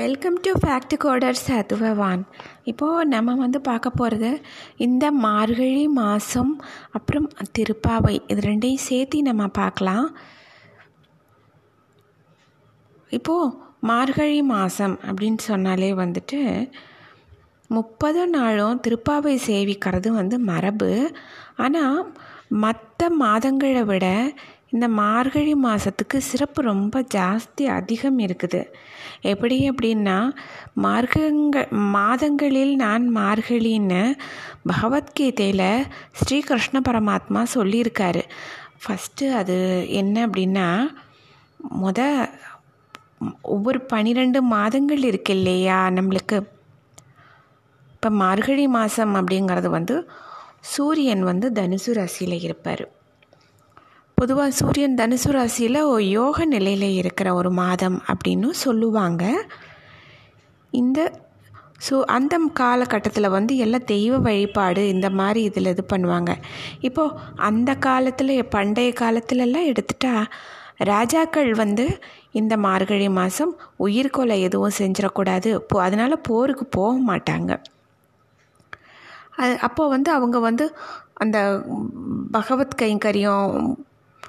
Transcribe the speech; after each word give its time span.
Welcome 0.00 0.36
to 0.44 0.50
fact 0.62 0.94
coders 1.02 1.48
அதுவவான் 1.56 2.22
இப்போது 2.70 3.08
நம்ம 3.12 3.34
வந்து 3.40 3.58
பார்க்க 3.68 3.90
போகிறது 3.90 4.30
இந்த 4.86 5.04
மார்கழி 5.24 5.84
மாதம் 5.98 6.52
அப்புறம் 6.96 7.26
திருப்பாவை. 7.58 8.14
இது 8.30 8.42
ரெண்டையும் 8.48 8.86
சேர்த்து 8.86 9.18
நம்ம 9.28 9.46
பார்க்கலாம். 9.60 10.06
இப்போது 13.18 13.52
மார்கழி 13.90 14.40
மாதம் 14.54 14.96
அப்படின்னு 15.06 15.42
சொன்னாலே 15.50 15.90
வந்துட்டு 16.02 16.40
முப்பது 17.70 18.24
நாளும் 18.36 18.82
திருப்பாவை 18.86 19.36
சேவிக்கிறது 19.48 20.10
வந்து 20.20 20.38
மரபு. 20.50 20.92
ஆனால் 21.66 22.00
மற்ற 22.64 23.10
மாதங்களை 23.22 23.84
விட 23.92 24.06
இந்த 24.74 24.86
மார்கழி 25.00 25.54
மாதத்துக்கு 25.64 26.18
சிறப்பு 26.28 26.60
ரொம்ப 26.70 27.00
ஜாஸ்தி 27.16 27.64
அதிகம் 27.78 28.18
இருக்குது. 28.26 28.60
எப்படி 29.32 29.56
அப்படின்னா 29.70 30.16
மார்கங்க 30.84 31.58
மாதங்களில் 31.96 32.72
நான் 32.84 33.04
மார்கழின்னு 33.16 34.02
பகவத்கீதையில் 34.70 35.68
ஸ்ரீகிருஷ்ண 36.20 36.80
பரமாத்மா 36.88 37.42
சொல்லியிருக்காரு. 37.56 38.22
ஃபஸ்ட்டு 38.82 39.26
அது 39.40 39.56
என்ன 40.00 40.16
அப்படின்னா 40.28 40.66
முத 41.82 42.00
ஒவ்வொரு 43.54 43.80
பனிரெண்டு 43.92 44.38
மாதங்கள் 44.54 45.04
இருக்கு 45.10 45.32
இல்லையா 45.38 45.78
நம்மளுக்கு? 45.98 46.38
இப்போ 47.94 48.08
மார்கழி 48.22 48.66
மாதம் 48.78 49.14
அப்படிங்கிறது 49.20 49.68
வந்து 49.78 49.94
சூரியன் 50.72 51.22
வந்து 51.30 51.46
தனுசு 51.58 51.92
ராசியில் 51.98 52.36
இருப்பார். 52.46 52.84
பொதுவாக 54.18 54.50
சூரியன் 54.50 54.98
தனுசு 54.98 55.30
ராசியில் 55.30 55.78
யோக 56.08 56.44
நிலையில் 56.44 56.88
இருக்கிற 56.90 57.34
ஒரு 57.34 57.50
மாதம் 57.50 58.02
அப்படின்னு 58.12 58.48
சொல்லுவாங்க. 58.50 59.24
இந்த 60.72 61.00
ஸோ 61.88 62.00
அந்த 62.06 62.34
காலகட்டத்தில் 62.52 63.28
வந்து 63.28 63.56
எல்லாம் 63.56 63.84
தெய்வ 63.84 64.18
வழிபாடு 64.18 64.88
இந்த 64.88 65.10
மாதிரி 65.10 65.42
இதில் 65.42 65.66
இது 65.66 65.84
பண்ணுவாங்க. 65.92 66.32
இப்போது 66.80 67.16
அந்த 67.36 67.70
காலத்தில் 67.74 68.34
பண்டைய 68.48 68.92
காலத்துலலாம் 69.00 69.68
எடுத்துட்டா 69.72 70.14
ராஜாக்கள் 70.92 71.52
வந்து 71.54 71.86
இந்த 72.32 72.56
மார்கழி 72.56 73.08
மாதம் 73.20 73.52
உயிர்கொலை 73.78 74.40
எதுவும் 74.40 74.78
செஞ்சிடக்கூடாது. 74.78 75.52
போ 75.70 75.82
அதனால் 75.82 76.24
போருக்கு 76.30 76.66
போக 76.78 76.94
மாட்டாங்க. 77.10 77.52
அது 79.36 79.58
அப்போது 79.60 79.90
வந்து 79.90 80.10
அவங்க 80.12 80.38
வந்து 80.38 80.66
அந்த 81.14 81.38
பகவத் 82.30 82.80
கைங்கரியம் 82.82 83.50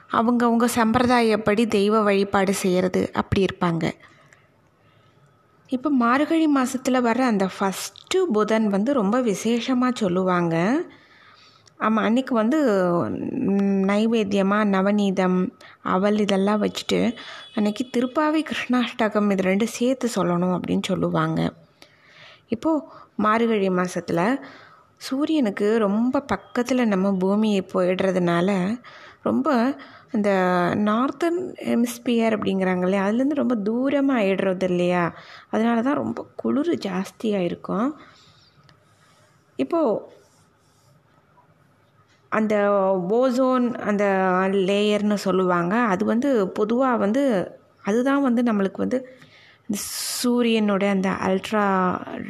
அவங்கவுங்க 0.09 0.67
சம்பிரதாயப்படி 0.79 1.63
தெய்வ 1.77 2.01
வழிபாடு 2.07 2.53
செய்கிறது 2.63 3.01
அப்படி 3.21 3.41
இருப்பாங்க. 3.47 3.85
இப்போ 5.69 5.89
மார்கழி 5.89 6.47
மாதத்தில் 6.57 7.05
வர 7.05 7.19
அந்த 7.25 7.45
ஃபஸ்ட்டு 7.55 8.19
புதன் 8.35 8.67
வந்து 8.67 8.91
ரொம்ப 8.93 9.17
விசேஷமாக 9.21 9.99
சொல்லுவாங்க. 10.01 10.55
ஆமாம் 11.85 12.05
அன்றைக்கி 12.07 12.33
வந்து 12.33 12.57
நைவேத்தியமாக 13.89 14.69
நவநீதம் 14.75 15.39
அவல் 15.95 16.19
இதெல்லாம் 16.25 16.61
வச்சுட்டு 16.65 16.99
அன்றைக்கி 17.57 17.83
திருப்பாவை 17.95 18.41
கிருஷ்ணாஷ்டகம் 18.49 19.31
இது 19.33 19.49
ரெண்டு 19.49 19.67
சேர்த்து 19.77 20.09
சொல்லணும் 20.17 20.55
அப்படின்னு 20.57 20.85
சொல்லுவாங்க. 20.91 21.41
இப்போது 22.55 22.85
மார்கழி 23.25 23.69
மாதத்தில் 23.79 24.39
சூரியனுக்கு 25.07 25.67
ரொம்ப 25.87 26.21
பக்கத்தில் 26.33 26.91
நம்ம 26.93 27.11
பூமியை 27.23 27.61
போயிடுறதுனால 27.73 28.49
ரொம்ப 29.23 29.49
இந்த 30.15 30.31
நார்த்தன் 30.89 31.39
ஹெமிஸ்பியர் 31.69 32.35
அப்படிங்கிறாங்க 32.37 32.83
இல்லையா 32.87 33.05
அதுலேருந்து 33.07 33.41
ரொம்ப 33.41 33.55
தூரமாக 33.67 34.19
ஆயிடுறது 34.21 34.67
இல்லையா? 34.71 35.03
அதனால 35.53 35.81
தான் 35.81 36.01
ரொம்ப 36.03 36.19
குளிர் 36.35 36.73
ஜாஸ்தியாக 36.87 37.47
இருக்கும். 37.49 37.89
இப்போது 39.59 39.93
அந்த 42.31 42.55
ஓசோன் 43.19 43.65
அந்த 43.89 44.05
லேயர்னு 44.69 45.17
சொல்லுவாங்க 45.27 45.75
அது 45.93 46.03
வந்து 46.05 46.29
பொதுவாக 46.59 47.01
வந்து 47.05 47.23
அதுதான் 47.83 48.25
வந்து 48.27 48.41
நம்மளுக்கு 48.43 48.79
வந்து 48.85 48.99
இந்த 49.69 49.77
சூரியனோட 50.19 50.83
அந்த 50.95 51.09
அல்ட்ரா 51.27 51.63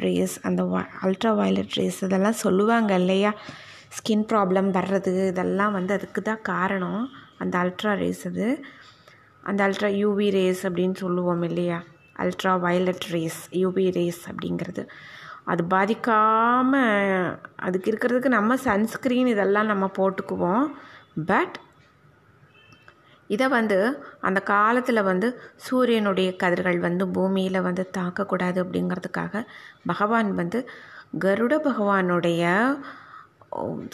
ரேஸ் 0.04 0.34
அந்த 0.48 0.62
அல்ட்ரா 1.06 1.32
வயலட் 1.40 1.76
ரேஸ் 1.80 1.98
இதெல்லாம் 2.06 2.42
சொல்லுவாங்க 2.44 2.92
இல்லையா? 3.02 3.32
ஸ்கின் 3.96 4.26
ப்ராப்ளம் 4.30 4.70
வர்றது 4.78 5.12
இதெல்லாம் 5.32 5.76
வந்து 5.78 5.92
அதுக்கு 5.96 6.20
தான் 6.22 6.46
காரணம். 6.52 7.02
அந்த 7.38 7.58
அல்ட்ரா 7.58 7.94
ரேஸ் 7.96 8.26
அது. 8.26 8.64
அந்த 9.42 9.68
அல்ட்ரா 9.68 9.90
யூவி 10.02 10.30
ரேஸ் 10.30 10.66
அப்படின்னு 10.66 10.94
சொல்லுவோம் 10.94 11.42
இல்லையா? 11.42 11.82
Ultra 12.18 12.60
violet 12.60 13.06
rays 13.10 13.40
UV 13.52 13.92
rays 13.92 14.22
அப்படிங்கிறது. 14.30 14.88
அது 15.44 15.64
பாதிக்காமல் 15.64 17.38
அதுக்கு 17.56 17.90
இருக்கிறதுக்கு 17.92 18.28
நம்ம 18.28 18.54
சன்ஸ்க்ரீன் 18.54 19.26
இதெல்லாம் 19.26 19.66
நம்ம 19.66 19.90
போட்டுக்குவோம். 19.98 20.66
பட் 21.26 21.56
இதை 23.26 23.48
வந்து 23.48 23.78
அந்த 24.20 24.40
காலத்தில் 24.40 25.02
வந்து 25.02 25.40
சூரியனுடைய 25.56 26.36
கதிர்கள் 26.36 26.78
வந்து 26.78 27.08
பூமியில் 27.08 27.60
வந்து 27.60 27.90
தாக்கக்கூடாது 27.98 28.58
அப்படிங்கிறதுக்காக 28.64 29.46
பகவான் 29.86 30.34
வந்து 30.34 30.68
கருட 31.20 31.54
பகவானுடைய 31.68 32.42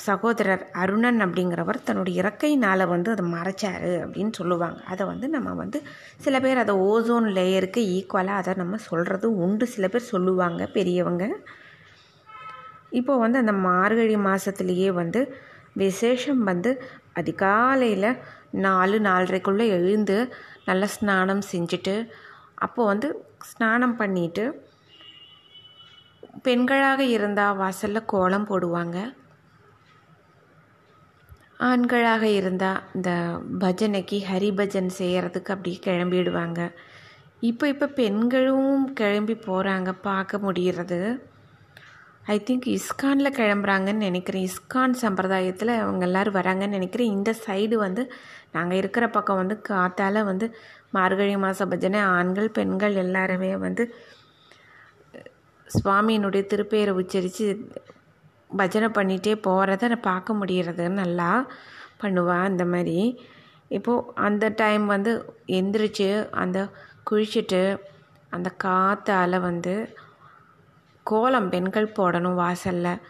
சகோதரர் 0.07 0.63
அருணன் 0.73 1.21
அப்படிங்கிறவர் 1.25 1.79
தன்னுடைய 1.85 2.23
இறக்கையினால் 2.23 2.85
வந்து 2.87 3.11
அதை 3.11 3.25
மறைச்சாரு 3.33 3.91
அப்படின்னு 4.05 4.33
சொல்லுவாங்க. 4.39 4.79
அதை 4.93 5.07
வந்து 5.07 5.29
நம்ம 5.29 5.51
வந்து 5.53 5.79
சில 6.25 6.41
பேர் 6.41 6.63
அதை 6.65 6.75
ஓசோன் 6.75 7.29
லேயருக்கு 7.39 7.83
ஈக்குவலாக 7.97 8.41
அதை 8.43 8.55
நம்ம 8.55 8.77
சொல்கிறது 8.77 9.29
உண்டு. 9.37 9.67
சில 9.67 9.89
பேர் 9.89 10.11
சொல்லுவாங்க 10.15 10.67
பெரியவங்க. 10.67 11.27
இப்போ 13.01 13.19
வந்து 13.19 13.39
அந்த 13.39 13.53
மார்கழி 13.69 14.17
மாதத்துலேயே 14.29 14.89
வந்து 14.93 15.21
விசேஷம் 15.83 16.43
வந்து 16.43 16.71
அதிகாலையில் 17.12 18.11
நாலு 18.51 18.97
நாலரைக்குள்ளே 19.01 19.67
எழுந்து 19.79 20.17
நல்லா 20.65 20.87
ஸ்நானம் 20.87 21.43
செஞ்சுட்டு 21.53 21.95
அப்போது 22.55 22.91
வந்து 22.93 23.09
ஸ்நானம் 23.51 23.99
பண்ணிவிட்டு 23.99 24.45
பெண்களாக 26.47 27.01
இருந்தால் 27.17 27.57
வாசலில் 27.57 28.11
கோலம் 28.12 28.47
போடுவாங்க. 28.51 28.99
ஆண்களாக 31.69 32.25
இருந்தால் 32.39 32.81
இந்த 32.97 33.11
பஜனைக்கு 33.65 34.19
ஹரிபஜன் 34.31 34.91
செய்கிறதுக்கு 35.00 35.53
அப்படியே 35.55 35.78
கிளம்பிடுவாங்க. 35.87 36.61
இப்போ 37.50 37.65
இப்போ 37.73 37.87
பெண்களும் 38.00 38.73
கிளம்பி 39.00 39.37
போகிறாங்க 39.49 39.91
பார்க்க 40.09 40.39
முடிகிறது 40.39 40.99
ஐ 42.34 42.37
திங்க் 42.49 42.67
இஸ்கானில் 42.77 43.37
கிளம்புறாங்கன்னு 43.39 44.06
நினைக்கிறேன். 44.09 44.45
இஸ்கான் 44.50 44.95
சம்பிரதாயத்தில் 45.03 45.73
அவங்க 45.84 46.05
எல்லோரும் 46.09 46.37
வராங்கன்னு 46.39 46.77
நினைக்கிறேன். 46.78 47.15
இந்த 47.17 47.31
சைடு 47.47 47.77
வந்து 47.87 48.03
நாங்கள் 48.53 48.79
இருக்கிற 48.83 49.05
பக்கம் 49.09 49.41
வந்து 49.43 49.56
காத்தால் 49.71 50.21
வந்து 50.31 50.49
மார்கழி 50.97 51.37
மாத 51.44 51.67
பஜனை 51.67 52.00
ஆண்கள் 52.17 52.55
பெண்கள் 52.59 52.97
எல்லாருமே 53.05 53.53
வந்து 53.67 53.84
சுவாமியினுடைய 55.69 56.43
திருப்பெயரை 56.53 56.93
உச்சரித்து 57.00 57.47
பஜனை 58.61 58.89
பண்ணிகிட்டே 58.99 59.35
போகிறத 59.47 59.89
நான் 59.93 60.09
பார்க்க 60.11 60.39
முடிகிறது 60.41 60.85
நல்லா 61.03 61.31
பண்ணுவாள் 62.03 62.49
அந்த 62.51 62.65
மாதிரி. 62.75 62.99
இப்போது 63.77 64.07
அந்த 64.27 64.45
டைம் 64.61 64.85
வந்து 64.95 65.13
எந்திரிச்சு 65.59 66.09
அந்த 66.43 66.59
குளிச்சுட்டு 67.11 67.62
அந்த 68.37 68.49
காற்றால் 68.65 69.39
வந்து 69.49 69.75
கோலம் 71.07 71.49
பெண்கள் 71.55 71.95
போடணும் 71.99 72.41
வாசலில். 72.43 73.03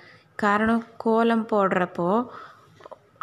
காரணம் 0.42 0.84
கோலம் 1.04 1.47
போடுறப்போ 1.52 2.08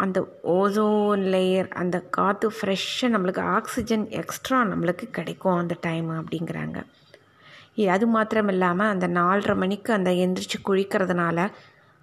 அந்த 0.03 0.19
ஓசோன் 0.57 1.23
லேயர் 1.33 1.69
அந்த 1.81 1.97
காற்று 2.17 2.49
ஃப்ரெஷ்ஷாக 2.57 3.13
நம்மளுக்கு 3.13 3.41
ஆக்சிஜன் 3.57 4.05
எக்ஸ்ட்ரா 4.21 4.59
நம்மளுக்கு 4.71 5.05
கிடைக்கும் 5.17 5.59
அந்த 5.61 5.75
டைம் 5.87 6.09
அப்படிங்கிறாங்க. 6.19 6.77
அது 7.95 8.05
மாத்திரம் 8.13 8.51
இல்லாமல் 8.53 8.91
அந்த 8.93 9.07
நாலரை 9.19 9.55
மணிக்கு 9.63 9.91
அந்த 9.93 10.11
எந்திரிச்சு 10.23 10.57
குளிக்கிறதுனால 10.69 11.39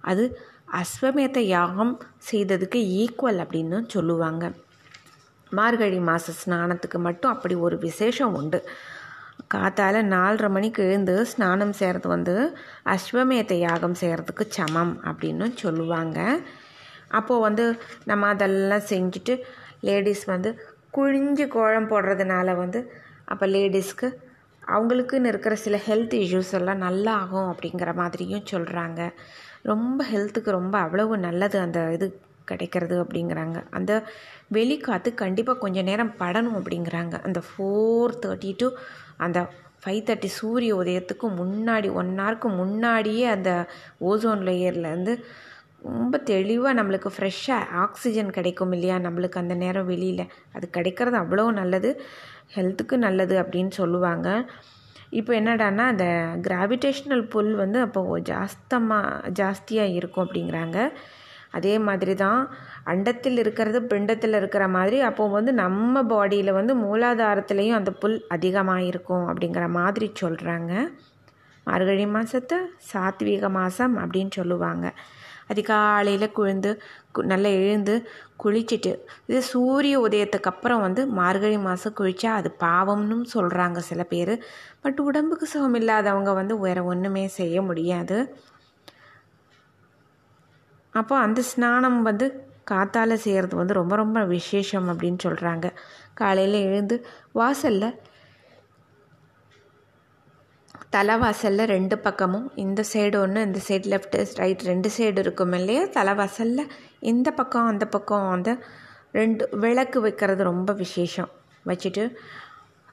அது 0.03 0.39
அஸ்வமேத 0.73 1.37
யாகம் 1.37 1.93
செய்ததுக்கு 2.31 2.79
ஈக்குவல் 3.01 3.41
அப்படின்னு 3.43 3.85
சொல்லுவாங்க. 3.87 4.51
மார்கழி 5.51 5.99
மாத 5.99 6.33
ஸ்நானத்துக்கு 6.43 6.97
மட்டும் 6.97 7.31
அப்படி 7.31 7.55
ஒரு 7.55 7.77
விசேஷம் 7.77 8.33
உண்டு. 8.33 8.59
காத்தால் 9.53 9.99
நாலரை 10.13 10.49
மணிக்கு 10.49 10.83
எழுந்து 10.83 11.25
ஸ்நானம் 11.25 11.73
செய்கிறது 11.73 12.07
வந்து 12.07 12.55
அஸ்வமேத 12.85 13.53
யாகம் 13.53 13.97
செய்கிறதுக்கு 14.01 14.45
சமம் 14.49 14.93
அப்படின்னு 15.05 15.53
சொல்லுவாங்க. 15.55 16.39
அப்போது 17.09 17.41
வந்து 17.41 17.79
நம்ம 18.05 18.27
அதெல்லாம் 18.27 18.87
செஞ்சுட்டு 18.89 19.35
லேடிஸ் 19.81 20.25
வந்து 20.25 20.49
குழிஞ்சு 20.97 21.47
கோழம் 21.47 21.89
போடுறதுனால 21.89 22.55
வந்து 22.57 22.79
அப்போ 23.25 23.47
லேடிஸ்க்கு 23.47 24.07
அவங்களுக்குன்னு 24.63 25.27
இருக்கிற 25.27 25.55
சில 25.55 25.79
ஹெல்த் 25.87 26.13
இஷ்யூஸ் 26.13 26.53
எல்லாம் 26.53 26.77
நல்லா 26.77 27.13
ஆகும் 27.13 27.49
அப்படிங்கிற 27.51 27.93
மாதிரியும் 27.93 28.47
சொல்கிறாங்க 28.51 29.01
ரொம்ப 29.63 30.05
ஹெல்த்துக்கு 30.11 30.49
ரொம்ப 30.49 30.77
அவ்வளவு 30.77 31.17
நல்லது 31.17 31.59
அந்த 31.59 31.91
இது 31.93 32.21
கிடைக்கிறது 32.45 33.03
அப்படிங்கிறாங்க. 33.03 33.63
அந்த 33.71 34.03
வெளிக்காற்று 34.53 35.13
கண்டிப்பாக 35.13 35.59
கொஞ்சம் 35.59 35.83
நேரம் 35.83 36.13
படணும் 36.19 36.57
அப்படிங்கிறாங்க. 36.59 37.23
அந்த 37.23 37.41
ஃபோர் 37.47 38.13
தேர்ட்டி 38.25 38.53
டு 38.57 38.71
அந்த 39.17 39.49
ஃபைவ் 39.85 40.01
தேர்ட்டி 40.03 40.25
சூரிய 40.25 40.75
உதயத்துக்கு 40.75 41.27
முன்னாடி 41.41 41.93
ஒன் 41.93 42.19
ஹவருக்கு 42.19 42.55
முன்னாடியே 42.55 43.25
அந்த 43.25 43.67
ஓசோன் 44.01 44.41
லேயர்லேருந்து 44.47 45.23
ரொம்ப 45.81 46.17
தெளிவாக 46.17 46.83
நம்மளுக்கு 46.83 47.09
ஃப்ரெஷ்ஷாக 47.17 47.69
ஆக்சிஜன் 47.71 48.29
கிடைக்கும் 48.29 48.71
இல்லையா? 48.71 48.97
நம்மளுக்கு 48.97 49.37
அந்த 49.37 49.53
நேரம் 49.53 49.85
வெளியில். 49.85 50.25
அது 50.53 50.69
கிடைக்கிறது 50.69 51.17
அவ்வளோ 51.17 51.51
நல்லது. 51.51 52.01
ஹெல்த்துக்கு 52.55 52.97
நல்லது 52.97 53.41
அப்படின்னு 53.41 53.71
சொல்லுவாங்க. 53.71 54.45
இப்போ 55.19 55.31
என்னடான்னா 55.39 55.85
அந்த 55.93 56.05
கிராவிடேஷ்னல் 56.47 57.23
புல் 57.33 57.53
வந்து 57.61 57.79
அப்போ 57.85 58.01
ஜாஸ்தமாக 58.31 59.31
ஜாஸ்தியாக 59.39 59.95
இருக்கும் 59.99 60.25
அப்படிங்கிறாங்க. 60.25 60.77
அதே 61.57 61.73
மாதிரி 61.87 62.13
தான் 62.23 62.39
அண்டத்தில் 62.91 63.37
இருக்கிறது 63.43 63.79
பிண்டத்தில் 63.91 64.37
இருக்கிற 64.39 64.63
மாதிரி 64.77 64.97
அப்போது 65.09 65.35
வந்து 65.37 65.51
நம்ம 65.63 66.01
பாடியில் 66.11 66.57
வந்து 66.59 66.73
மூலாதாரத்துலேயும் 66.83 67.79
அந்த 67.79 67.91
புல் 68.01 68.17
அதிகமாக 68.35 68.87
இருக்கும் 68.91 69.25
அப்படிங்கிற 69.31 69.67
மாதிரி 69.79 70.07
சொல்கிறாங்க 70.21 70.73
மார்கழி 71.67 72.05
மாதத்தை 72.15 72.57
சாத்வீக 72.91 73.45
மாதம் 73.59 73.95
அப்படின்னு 74.03 74.33
சொல்லுவாங்க. 74.39 74.85
அதிகாலையில் 75.51 76.35
குழுந்து 76.37 76.71
நல்லா 77.23 77.49
எழுந்து 77.49 78.09
குளிச்சுட்டு 78.43 78.99
இது 79.27 79.41
சூரிய 79.43 79.99
உதயத்துக்கு 79.99 80.43
அப்புறம் 80.43 80.81
வந்து 80.81 81.07
மார்கழி 81.07 81.57
மாதம் 81.57 81.93
குளித்தா 81.99 82.25
அது 82.25 82.55
பாவம்னு 82.59 83.25
சொல்கிறாங்க 83.33 83.77
சில 83.77 84.03
பேர். 84.03 84.43
பட் 84.81 84.99
உடம்புக்கு 84.99 85.47
சுகம் 85.47 85.73
இல்லாதவங்க 85.73 86.33
வந்து 86.33 86.59
வேறு 86.59 86.85
ஒன்றுமே 86.85 87.27
செய்ய 87.27 87.61
முடியாது. 87.61 88.17
அப்போ 90.91 91.17
அந்த 91.17 91.41
ஸ்நானம் 91.41 92.01
வந்து 92.01 92.45
காத்தால் 92.71 93.13
செய்கிறது 93.13 93.55
வந்து 93.55 93.73
ரொம்ப 93.73 93.95
ரொம்ப 93.95 94.23
விசேஷம் 94.23 94.87
அப்படின்னு 94.89 95.17
சொல்கிறாங்க 95.23 95.73
காலையில் 96.13 96.53
எழுந்து 96.53 97.05
வாசலில் 97.31 97.97
தலைவாசலில் 100.93 101.69
ரெண்டு 101.73 101.95
பக்கமும் 101.97 102.45
இந்த 102.55 102.81
சைடு 102.91 103.15
ஒன்று 103.23 103.39
இந்த 103.47 103.59
சைடு 103.67 103.87
லெஃப்ட் 103.93 104.15
ரைட் 104.41 104.61
ரெண்டு 104.61 104.89
சைடு 104.97 105.19
இருக்கும் 105.23 105.55
இல்லையா? 105.57 105.81
தலைவாசலில் 105.97 106.71
இந்த 107.11 107.31
பக்கம் 107.31 107.67
அந்த 107.71 107.85
பக்கம் 107.85 108.27
அந்த 108.35 108.51
ரெண்டு 109.11 109.43
விளக்கு 109.63 110.01
வைக்கிறது 110.01 110.43
ரொம்ப 110.43 110.73
விசேஷம். 110.73 111.29
வச்சுட்டு 111.65 112.03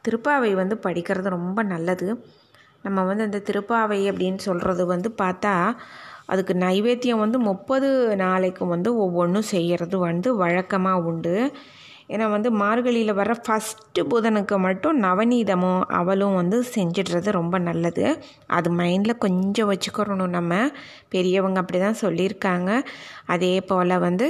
திருப்பாவை 0.05 0.50
வந்து 0.55 0.76
படிக்கிறது 0.87 1.29
ரொம்ப 1.38 1.62
நல்லது. 1.75 2.08
நம்ம 2.82 3.05
வந்து 3.11 3.25
அந்த 3.25 3.43
திருப்பாவை 3.49 4.00
அப்படின்னு 4.11 4.41
சொல்கிறது 4.49 4.82
வந்து 4.87 5.11
பார்த்தா 5.23 5.55
அதுக்கு 6.32 6.55
நைவேத்தியம் 6.67 7.23
வந்து 7.25 7.38
முப்பது 7.50 7.88
நாளைக்கு 8.25 8.64
வந்து 8.67 8.91
ஒவ்வொன்றும் 9.05 9.50
செய்கிறது 9.55 9.96
வந்து 10.08 10.29
வழக்கமாக 10.43 11.06
உண்டு. 11.11 11.35
ஏன்னா 12.10 12.30
வந்து 12.30 12.50
மார்கழியில் 12.50 13.12
வர 13.14 13.32
ஃபஸ்ட்டு 13.46 14.02
புதனுக்கு 14.10 14.56
மட்டும் 14.58 14.96
நவநீதமும் 15.02 15.82
அவளும் 15.90 16.34
வந்து 16.34 16.58
செஞ்சிடுறது 16.74 17.30
ரொம்ப 17.30 17.58
நல்லது. 17.58 18.04
அது 18.46 18.70
மைண்டில் 18.70 19.22
கொஞ்சம் 19.26 19.70
வச்சுக்கிறணும் 19.70 20.34
நம்ம. 20.38 20.54
பெரியவங்க 21.08 21.60
அப்படி 21.60 21.78
தான் 21.78 22.02
சொல்லியிருக்காங்க. 22.02 22.70
அதே 23.26 23.60
போல் 23.60 23.96
வந்து 23.98 24.28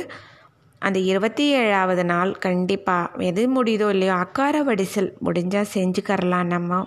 அந்த 0.82 0.98
இருபத்தி 0.98 1.44
ஏழாவது 1.60 2.04
நாள் 2.04 2.32
கண்டிப்பாக 2.38 3.24
எது 3.24 3.42
முடியுதோ 3.48 3.86
இல்லையோ 3.88 4.14
அக்கார 4.14 4.56
வடிசல் 4.62 5.10
முடிஞ்சால் 5.26 5.72
செஞ்சுக்கரலாம் 5.74 6.46
நம்ம. 6.46 6.80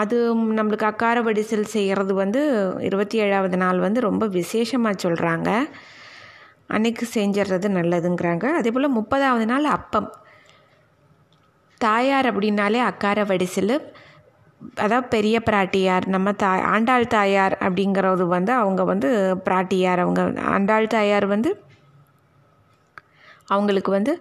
அது 0.00 0.16
நம்மளுக்கு 0.58 0.86
அக்கார 0.90 1.20
வடிசல் 1.22 1.72
செய்கிறது 1.74 2.12
வந்து 2.14 2.40
இருபத்தி 2.80 3.18
ஏழாவது 3.18 3.56
நாள் 3.56 3.78
வந்து 3.78 4.00
ரொம்ப 4.00 4.26
விசேஷமாக 4.26 5.02
சொல்கிறாங்க 5.04 5.50
அன்னைக்கு 6.70 7.06
செஞ்சிடுறது 7.14 7.68
நல்லதுங்கிறாங்க. 7.78 8.44
அதே 8.52 8.70
போல் 8.70 8.96
முப்பதாவது 8.96 9.44
நாள் 9.44 9.64
அப்பம். 9.64 10.08
தாயார் 11.80 12.26
அப்படின்னாலே 12.26 12.80
அக்கார 12.82 13.24
வடிசில். 13.24 13.74
அதாவது 14.74 15.08
பெரிய 15.08 15.36
பிராட்டியார் 15.46 16.04
நம்ம 16.06 16.32
தாய் 16.32 16.64
ஆண்டாள் 16.74 17.06
தாயார் 17.06 17.54
அப்படிங்கிறது 17.60 18.26
வந்து 18.26 18.52
அவங்க 18.52 18.84
வந்து 18.84 19.08
பிராட்டியார். 19.44 19.98
அவங்க 19.98 20.22
ஆண்டாள் 20.46 20.86
தாயார் 20.86 21.26
வந்து 21.26 21.50
அவங்களுக்கு 23.46 23.90
வந்து 23.90 24.12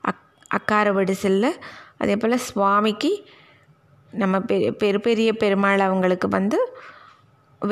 அக் 0.00 0.22
அக்கார 0.50 0.88
வடிசில். 0.92 1.50
அதே 1.98 2.16
போல் 2.16 2.44
சுவாமிக்கு 2.48 3.10
நம்ம 4.12 4.38
பெ 4.38 4.56
பெரு 4.72 5.00
பெரிய 5.00 5.30
பெருமாள் 5.32 5.80
அவங்களுக்கு 5.80 6.28
வந்து 6.28 6.58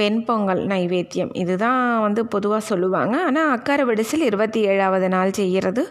வெண்பொங்கல் 0.00 0.62
நைவேத்தியம். 0.73 1.33
இதுதான் 1.37 2.00
வந்து 2.00 2.27
பொதுவாக 2.27 2.62
சொல்லுவாங்க. 2.71 3.15
ஆனால் 3.23 3.50
அக்கார 3.50 3.85
விடுசில் 3.85 4.23
இருபத்தி 4.23 4.61
ஏழாவது 4.62 5.09
நாள் 5.09 5.33
செய்கிறது 5.33 5.83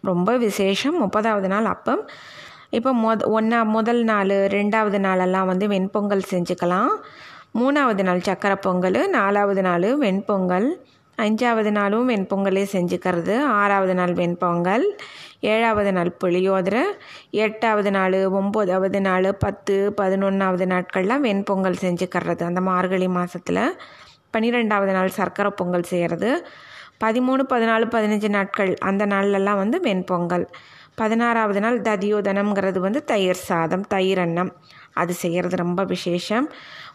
ரொம்ப 0.00 0.36
விசேஷம். 0.36 0.96
முப்பதாவது 1.02 1.46
நாள் 1.46 1.64
அப்பம். 1.64 2.02
இப்போ 2.70 2.90
மொத 3.04 3.26
ஒன்றா 3.26 3.62
முதல் 3.62 4.02
நாள் 4.04 4.34
ரெண்டாவது 4.56 4.98
நாளெல்லாம் 4.98 5.46
வந்து 5.46 5.68
வெண்பொங்கல் 5.68 6.28
செஞ்சுக்கலாம். 6.32 6.92
மூணாவது 7.58 8.02
நாள் 8.02 8.26
சக்கரை 8.28 8.56
பொங்கல் 8.60 8.98
நாலாவது 9.10 9.62
நாள் 9.62 9.88
வெண்பொங்கல். 9.98 10.68
அஞ்சாவது 11.22 11.70
நாளும் 11.70 12.08
வெண்பொங்கலே 12.08 12.64
செஞ்சுக்கிறது. 12.72 13.34
ஆறாவது 13.60 13.94
நாள் 13.94 14.12
வெண்பொங்கல் 14.12 14.84
ஏழாவது 15.40 15.92
நாள் 15.92 16.16
புளியோதரை 16.24 16.82
எட்டாவது 17.30 17.90
நாள் 17.90 18.12
ஒம்போதாவது 18.12 19.00
நாள் 19.00 19.28
பத்து 19.34 19.94
பதினொன்றாவது 20.00 20.66
நாட்கள்லாம் 20.74 21.24
வெண்பொங்கல் 21.28 21.80
செஞ்சுக்கிறது 21.80 22.42
அந்த 22.42 22.60
மார்கழி 22.60 23.08
மாதத்தில் 23.08 23.62
பன்னிரெண்டாவது 24.30 24.92
நாள் 24.92 25.08
சர்க்கரை 25.08 25.52
பொங்கல் 25.56 25.82
செய்கிறது 25.82 26.30
பதிமூணு 27.04 27.42
பதினாலு 27.52 27.86
பதினஞ்சு 27.94 28.28
நாட்கள் 28.28 28.76
அந்த 28.78 29.06
நாள்லலாம் 29.06 29.56
வந்து 29.56 29.78
வெண்பொங்கல். 29.84 30.46
பதினாறாவது 30.94 31.60
நாள் 31.60 31.80
ததியோதனம்ங்கிறது 31.80 32.78
வந்து 32.78 33.04
தயிர் 33.04 33.44
சாதம் 33.48 33.84
தயிர் 33.86 34.18
அன்னம். 34.18 34.50
அது 34.92 35.12
செய்கிறது 35.12 35.56
ரொம்ப 35.56 35.84
விசேஷம். 35.84 36.46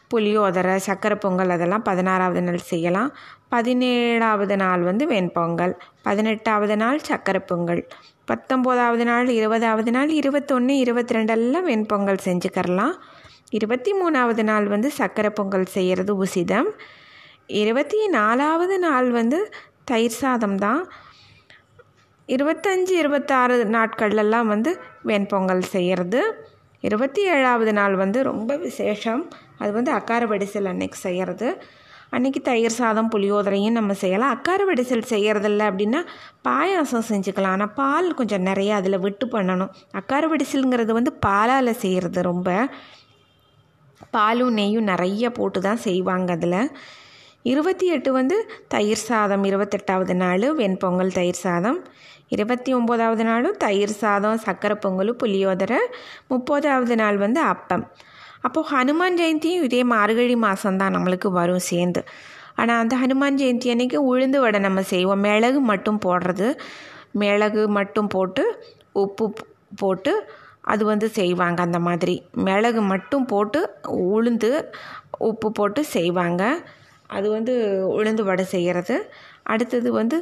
புளியோதரை 0.10 0.80
சக்கரை 0.88 1.16
பொங்கல் 1.16 1.50
அதெல்லாம் 1.50 1.82
பதினாறாவது 1.82 2.42
நாள் 2.42 2.58
செய்யலாம். 2.58 3.14
பதினேழாவது 3.52 4.56
நாள் 4.56 4.82
வந்து 4.82 5.08
வெண்பொங்கல் 5.08 5.74
பதினெட்டாவது 6.02 6.78
நாள் 6.78 7.00
சக்கரை 7.10 7.40
பொங்கல். 7.40 7.88
பத்தொம்போதாவது 8.32 9.04
நாள் 9.04 9.28
இருபதாவது 9.28 9.92
நாள் 9.92 10.10
இருபத்தொன்று 10.10 10.78
இருபத்தி 10.78 11.16
ரெண்டெல்லாம் 11.16 11.68
வெண்பொங்கல் 11.72 12.20
செஞ்சுக்கரலாம். 12.26 12.94
இருபத்தி 13.50 13.94
மூணாவது 13.94 14.44
நாள் 14.44 14.68
வந்து 14.68 14.92
சக்கரை 14.98 15.30
பொங்கல் 15.30 15.66
செய்கிறது 15.66 16.24
உசிதம். 16.24 16.70
இருபத்தி 17.48 18.08
நாலாவது 18.08 18.80
நாள் 18.80 19.12
வந்து 19.12 19.52
தயிர் 19.86 20.20
சாதம் 20.22 20.58
தான். 20.58 20.92
இருபத்தஞ்சி 22.28 22.94
இருபத்தாறு 22.98 23.64
நாட்கள்லாம் 23.64 24.46
வந்து 24.46 24.80
வெண்பொங்கல் 25.06 25.62
செய்கிறது 25.62 26.50
இருபத்தி 26.80 27.22
ஏழாவது 27.26 27.74
நாள் 27.74 27.96
வந்து 27.96 28.24
ரொம்ப 28.24 28.56
விசேஷம். 28.56 29.30
அது 29.63 29.71
வந்து 29.71 29.92
அக்கார 29.92 30.25
வடிசல் 30.25 30.71
அன்னைக்கு 30.74 31.00
செய்கிறது 31.08 31.50
அன்றைக்கி 32.15 32.39
தயிர் 32.41 32.75
சாதம் 32.79 33.10
புளியோதரையும் 33.13 33.77
நம்ம 33.77 33.93
செய்யலாம். 33.93 34.34
அக்கார 34.36 34.62
வடிசல் 34.70 35.10
செய்கிறதில்ல 35.12 35.62
அப்படின்னா 35.70 36.01
பாயாசம் 36.48 37.05
செஞ்சுக்கலாம். 37.10 37.55
ஆனால் 37.58 37.72
பால் 37.74 38.10
கொஞ்சம் 38.13 38.46
நிறையா 38.46 38.74
அதில் 38.79 39.03
விட்டு 39.05 39.25
பண்ணணும். 39.27 39.72
அக்கார 39.91 40.27
வடிசல்ங்கிறது 40.27 40.91
வந்து 40.91 41.13
பாலால் 41.25 41.79
செய்கிறது 41.84 42.22
ரொம்ப. 42.22 42.50
பாலும் 44.12 44.53
நெய்யும் 44.58 44.89
நிறைய 44.91 45.32
போட்டு 45.32 45.60
தான் 45.62 45.84
செய்வாங்க 45.88 46.32
அதில். 46.32 46.60
இருபத்தி 47.51 47.86
எட்டு 47.88 48.10
வந்து 48.13 48.36
தயிர் 48.67 49.05
சாதம். 49.10 49.43
இருபத்தெட்டாவது 49.43 50.15
நாள் 50.24 50.48
வெண்பொங்கல் 50.60 51.15
தயிர் 51.20 51.43
சாதம். 51.46 51.79
இருபத்தி 52.27 52.72
ஒம்போதாவது 52.75 53.24
நாளும் 53.24 53.58
தயிர் 53.58 54.00
சாதம் 54.03 54.41
சக்கரை 54.46 54.75
பொங்கல் 54.75 55.20
புளியோதரை. 55.24 55.82
முப்பதாவது 56.29 56.96
நாள் 56.96 57.17
வந்து 57.17 57.41
அப்பம். 57.53 57.86
அப்போது 58.44 58.68
ஹனுமான் 58.74 59.18
ஜெயந்தியும் 59.22 59.66
இதே 59.68 59.82
மார்கழி 59.94 60.36
மாதம்தான் 60.46 60.96
நம்மளுக்கு 60.96 61.30
வரும் 61.40 61.66
சேர்ந்து. 61.72 62.02
ஆனால் 62.56 62.80
அந்த 62.84 62.96
ஹனுமான் 63.04 63.40
ஜெயந்தி 63.42 63.68
அன்னைக்கு 63.74 64.00
உளுந்து 64.12 64.40
வடை 64.46 64.60
நம்ம 64.60 64.82
செய்வோம். 64.94 65.24
மிளகு 65.28 65.60
மட்டும் 65.72 66.00
போடுறது. 66.06 66.48
மிளகு 67.22 67.64
மட்டும் 67.78 68.10
போட்டு 68.16 68.44
உப்பு 69.04 69.26
போட்டு 69.82 70.14
அது 70.74 70.84
வந்து 70.86 71.08
செய்வாங்க 71.10 71.60
அந்த 71.62 71.80
மாதிரி. 71.80 72.16
மிளகு 72.48 72.82
மட்டும் 72.94 73.26
போட்டு 73.26 73.60
உளுந்து 74.14 74.52
உப்பு 75.30 75.48
போட்டு 75.52 75.82
செய்வாங்க. 75.96 76.44
அது 77.10 77.28
வந்து 77.30 77.54
உளுந்து 77.98 78.24
வடை 78.24 78.46
செய்கிறது 78.46 78.96
அடுத்தது 79.54 79.90
வந்து 79.92 80.18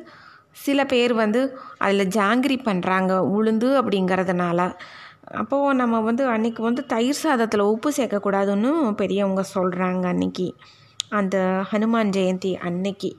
சில 0.56 0.80
பேர் 0.86 1.14
வந்து 1.14 1.42
அதில் 1.78 2.12
ஜாங்கிரி 2.18 2.58
பண்ணுறாங்க 2.66 3.12
உளுந்து 3.38 3.70
அப்படிங்கிறதுனால. 3.82 4.62
அப்போது 5.40 5.78
நம்ம 5.78 5.96
வந்து 6.00 6.24
அன்றைக்கி 6.28 6.62
வந்து 6.62 6.82
தயிர் 6.86 7.20
சாதத்தில் 7.24 7.70
உப்பு 7.74 7.90
சேர்க்கக்கூடாதுன்னு 7.98 8.72
பெரியவங்க 8.92 9.44
சொல்கிறாங்க 9.56 10.06
அன்றைக்கி 10.06 10.48
அந்த 11.12 11.38
ஹனுமான் 11.72 12.14
ஜெயந்தி 12.18 12.52
அன்னைக்கு 12.68 13.12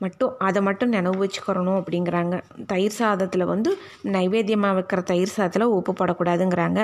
மட்டும் 0.00 0.32
அதை 0.38 0.60
மட்டும் 0.62 0.88
நினைவு 0.88 1.18
வச்சுக்கிறணும் 1.24 1.78
அப்படிங்கிறாங்க. 1.80 2.34
தயிர் 2.66 2.96
சாதத்தில் 2.98 3.44
வந்து 3.44 3.70
நைவேத்தியமாக 4.04 4.76
வைக்கிற 4.78 5.02
தயிர் 5.02 5.34
சாதத்தில் 5.36 5.74
உப்பு 5.76 5.92
போடக்கூடாதுங்கிறாங்க. 5.92 6.80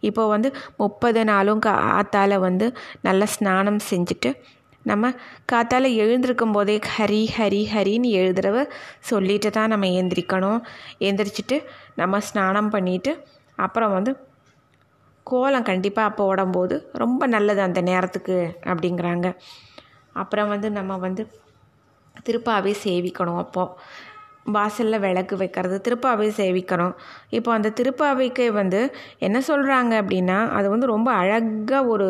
இப்போ 0.00 0.22
வந்து 0.28 0.48
முப்பது 0.76 1.20
நாளும் 1.24 1.62
காத்தால் 1.66 2.36
வந்து 2.38 2.66
நல்லா 3.02 3.26
ஸ்நானம் 3.26 3.80
செஞ்சுட்டு 3.90 4.30
நம்ம 4.86 5.10
காத்தால் 5.52 5.88
எழுந்திருக்கும் 5.96 6.52
போதே 6.52 6.80
ஹரி 6.96 7.22
ஹரி 7.36 7.60
ஹரின்னு 7.74 8.08
எழுதுறவ 8.20 8.64
சொல்லிட்டு 9.00 9.50
தான் 9.50 9.68
நம்ம 9.68 9.86
எழுந்திரிக்கணும் 9.86 10.60
எழுந்திரிச்சிட்டு 10.98 11.58
நம்ம 11.94 12.20
ஸ்நானம் 12.20 12.70
பண்ணிவிட்டு 12.70 13.12
அப்புறம் 13.66 13.94
வந்து 13.98 14.12
கோலம் 15.26 15.68
கண்டிப்பாக 15.70 16.10
அப்போ 16.10 16.22
உடம்போது 16.32 16.76
ரொம்ப 17.02 17.26
நல்லது 17.34 17.60
அந்த 17.68 17.80
நேரத்துக்கு 17.90 18.36
அப்படிங்கிறாங்க. 18.70 19.26
அப்புறம் 20.22 20.50
வந்து 20.54 20.68
நம்ம 20.78 20.96
வந்து 21.06 21.22
திருப்பாவே 22.26 22.72
சேவிக்கணும் 22.86 23.42
அப்போது 23.44 23.74
வாசலில் 24.54 25.02
விளக்கு 25.04 25.34
வைக்கிறது 25.42 25.76
திருப்பாவை 25.86 26.28
சேவிக்கணும். 26.38 26.94
இப்போ 27.38 27.50
அந்த 27.56 27.68
திருப்பாவைக்கு 27.78 28.46
வந்து 28.60 28.80
என்ன 29.26 29.38
சொல்கிறாங்க 29.50 29.92
அப்படின்னா 30.02 30.38
அது 30.58 30.66
வந்து 30.74 30.86
ரொம்ப 30.94 31.10
அழகாக 31.20 31.82
ஒரு 31.94 32.08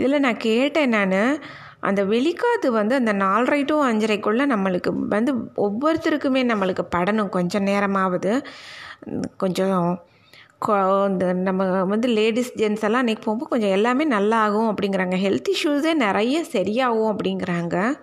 இதில் 0.00 0.24
நான் 0.26 0.44
கேட்டேன் 0.48 0.94
நான் 0.96 1.16
அந்த 1.88 2.00
வெளிக்காத்து 2.12 2.68
வந்து 2.80 2.94
அந்த 3.00 3.12
நாலரை 3.24 3.60
டு 3.70 3.74
அஞ்சரைக்குள்ளே 3.88 4.44
நம்மளுக்கு 4.54 4.90
வந்து 5.16 5.32
ஒவ்வொருத்தருக்குமே 5.66 6.42
நம்மளுக்கு 6.52 6.84
படணும் 6.96 7.34
கொஞ்சம் 7.38 7.66
நேரமாவது. 7.70 8.32
கொஞ்சம் 9.36 9.76
இந்த 11.08 11.32
நம்ம 11.32 11.84
வந்து 11.84 12.08
லேடிஸ் 12.08 12.58
ஜென்ஸ் 12.58 12.82
எல்லாம் 12.82 13.06
அன்றைக்கி 13.06 13.20
போகும்போது 13.20 13.50
கொஞ்சம் 13.50 13.70
எல்லாமே 13.70 14.04
நல்லா 14.04 14.42
ஆகும் 14.42 14.74
அப்படிங்கிறாங்க 14.74 15.16
ஹெல்த் 15.24 15.50
இஷ்யூஸே 15.54 15.94
நிறைய 15.94 16.44
சரியாகும் 16.52 17.12
அப்படிங்கிறாங்க. 17.12 17.94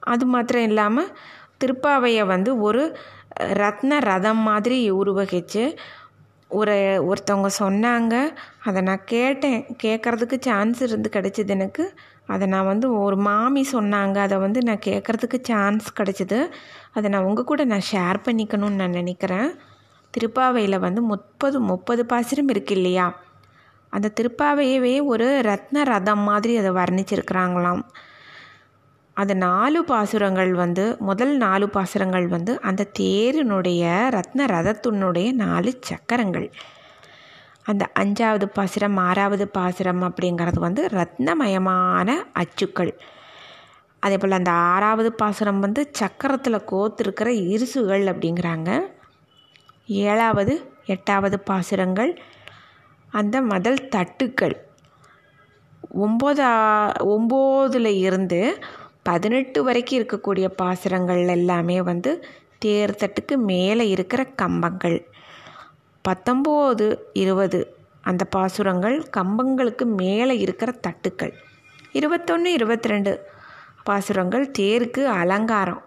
அது 0.00 0.26
மாத்திரம் 0.26 0.62
இல்லாமல் 0.62 1.16
திருப்பாவையை 1.64 2.26
வந்து 2.26 2.60
ஒரு 2.60 2.96
ரத்ன 3.40 4.00
ரதம் 4.00 4.38
மாதிரி 4.38 4.92
உருவகிச்சு. 4.92 5.76
ஒரு 6.48 6.72
ஒருத்தவங்க 7.08 7.48
சொன்னாங்க. 7.58 8.34
அதை 8.64 8.82
நான் 8.82 9.04
கேட்டேன். 9.04 9.66
கேட்குறதுக்கு 9.82 10.36
சான்ஸ் 10.40 10.82
இருந்து 10.82 11.10
கிடச்சிது 11.12 11.48
எனக்கு. 11.48 11.94
அதை 12.26 12.48
நான் 12.48 12.66
வந்து 12.66 12.98
ஒரு 12.98 13.16
மாமி 13.16 13.66
சொன்னாங்க. 13.72 14.16
அதை 14.16 14.38
வந்து 14.38 14.62
நான் 14.62 14.84
கேட்குறதுக்கு 14.86 15.38
சான்ஸ் 15.42 15.92
கிடச்சிது. 16.00 16.50
அதை 16.92 17.10
நான் 17.10 17.24
உங்கள் 17.24 17.44
கூட 17.44 17.64
நான் 17.64 17.88
ஷேர் 17.92 18.16
பண்ணிக்கணும்னு 18.24 18.80
நான் 18.82 18.90
நினைக்கிறேன். 18.90 19.58
திருப்பாவையில் 20.20 20.78
வந்து 20.78 21.02
முப்பது 21.02 21.60
முப்பது 21.60 22.06
பாசுரம் 22.06 22.48
இருக்கு 22.48 22.74
இல்லையா? 22.74 23.20
அந்த 23.90 24.12
திருப்பாவையவே 24.20 25.04
ஒரு 25.04 25.40
ரத்ன 25.44 25.84
ரதம் 25.84 26.18
மாதிரி 26.18 26.56
அதை 26.56 26.70
வர்ணிச்சிருக்கிறாங்களாம். 26.70 27.82
அந்த 29.14 29.34
நாலு 29.34 29.84
பாசுரங்கள் 29.84 30.54
வந்து 30.54 30.96
முதல் 30.98 31.36
நாலு 31.36 31.68
பாசுரங்கள் 31.68 32.26
வந்து 32.26 32.60
அந்த 32.60 32.90
தேரினுடைய 32.98 33.84
ரத்ன 34.08 34.46
ரதத்தினுடைய 34.46 35.32
நாலு 35.32 35.78
சக்கரங்கள். 35.80 36.52
அந்த 37.62 37.90
அஞ்சாவது 37.98 38.44
பாசுரம் 38.44 38.96
ஆறாவது 38.96 39.48
பாசுரம் 39.48 40.02
அப்படிங்கிறது 40.02 40.58
வந்து 40.58 40.86
ரத்னமயமான 40.86 42.10
அச்சுக்கள். 42.32 43.00
அதே 44.00 44.18
போல் 44.18 44.30
அந்த 44.30 44.50
ஆறாவது 44.50 45.12
பாசுரம் 45.12 45.60
வந்து 45.60 45.90
சக்கரத்தில் 46.00 46.64
கோத்திருக்கிற 46.70 47.26
இருசுகள் 47.26 48.04
அப்படிங்கிறாங்க. 48.04 48.96
ஏழாவது 49.88 50.72
எட்டாவது 50.86 51.40
பாசுரங்கள். 51.40 52.20
அந்த 53.10 53.40
மதல் 53.40 53.88
தட்டுக்கள். 53.96 54.54
ஒம்போதா 56.00 56.50
ஒம்போதில் 57.02 57.98
இருந்து 57.98 58.58
பதினெட்டு 59.02 59.64
வரைக்கும் 59.64 59.98
இருக்கக்கூடிய 59.98 60.48
பாசுரங்கள் 60.48 61.26
எல்லாமே 61.26 61.82
வந்து 61.82 62.26
தேர் 62.58 62.90
தட்டுக்கு 62.90 63.36
மேலே 63.36 63.88
இருக்கிற 63.88 64.24
கம்பங்கள். 64.24 65.06
பத்தொம்போது 66.08 66.96
இருபது 67.12 67.76
அந்த 68.00 68.24
பாசுரங்கள் 68.24 69.08
கம்பங்களுக்கு 69.08 69.84
மேலே 69.84 70.38
இருக்கிற 70.38 70.74
தட்டுக்கள். 70.88 71.32
இருபத்தொன்று 71.92 72.52
இருபத்தி 72.52 72.88
ரெண்டு 72.88 73.26
பாசுரங்கள் 73.84 74.50
தேருக்கு 74.58 75.04
அலங்காரம். 75.04 75.82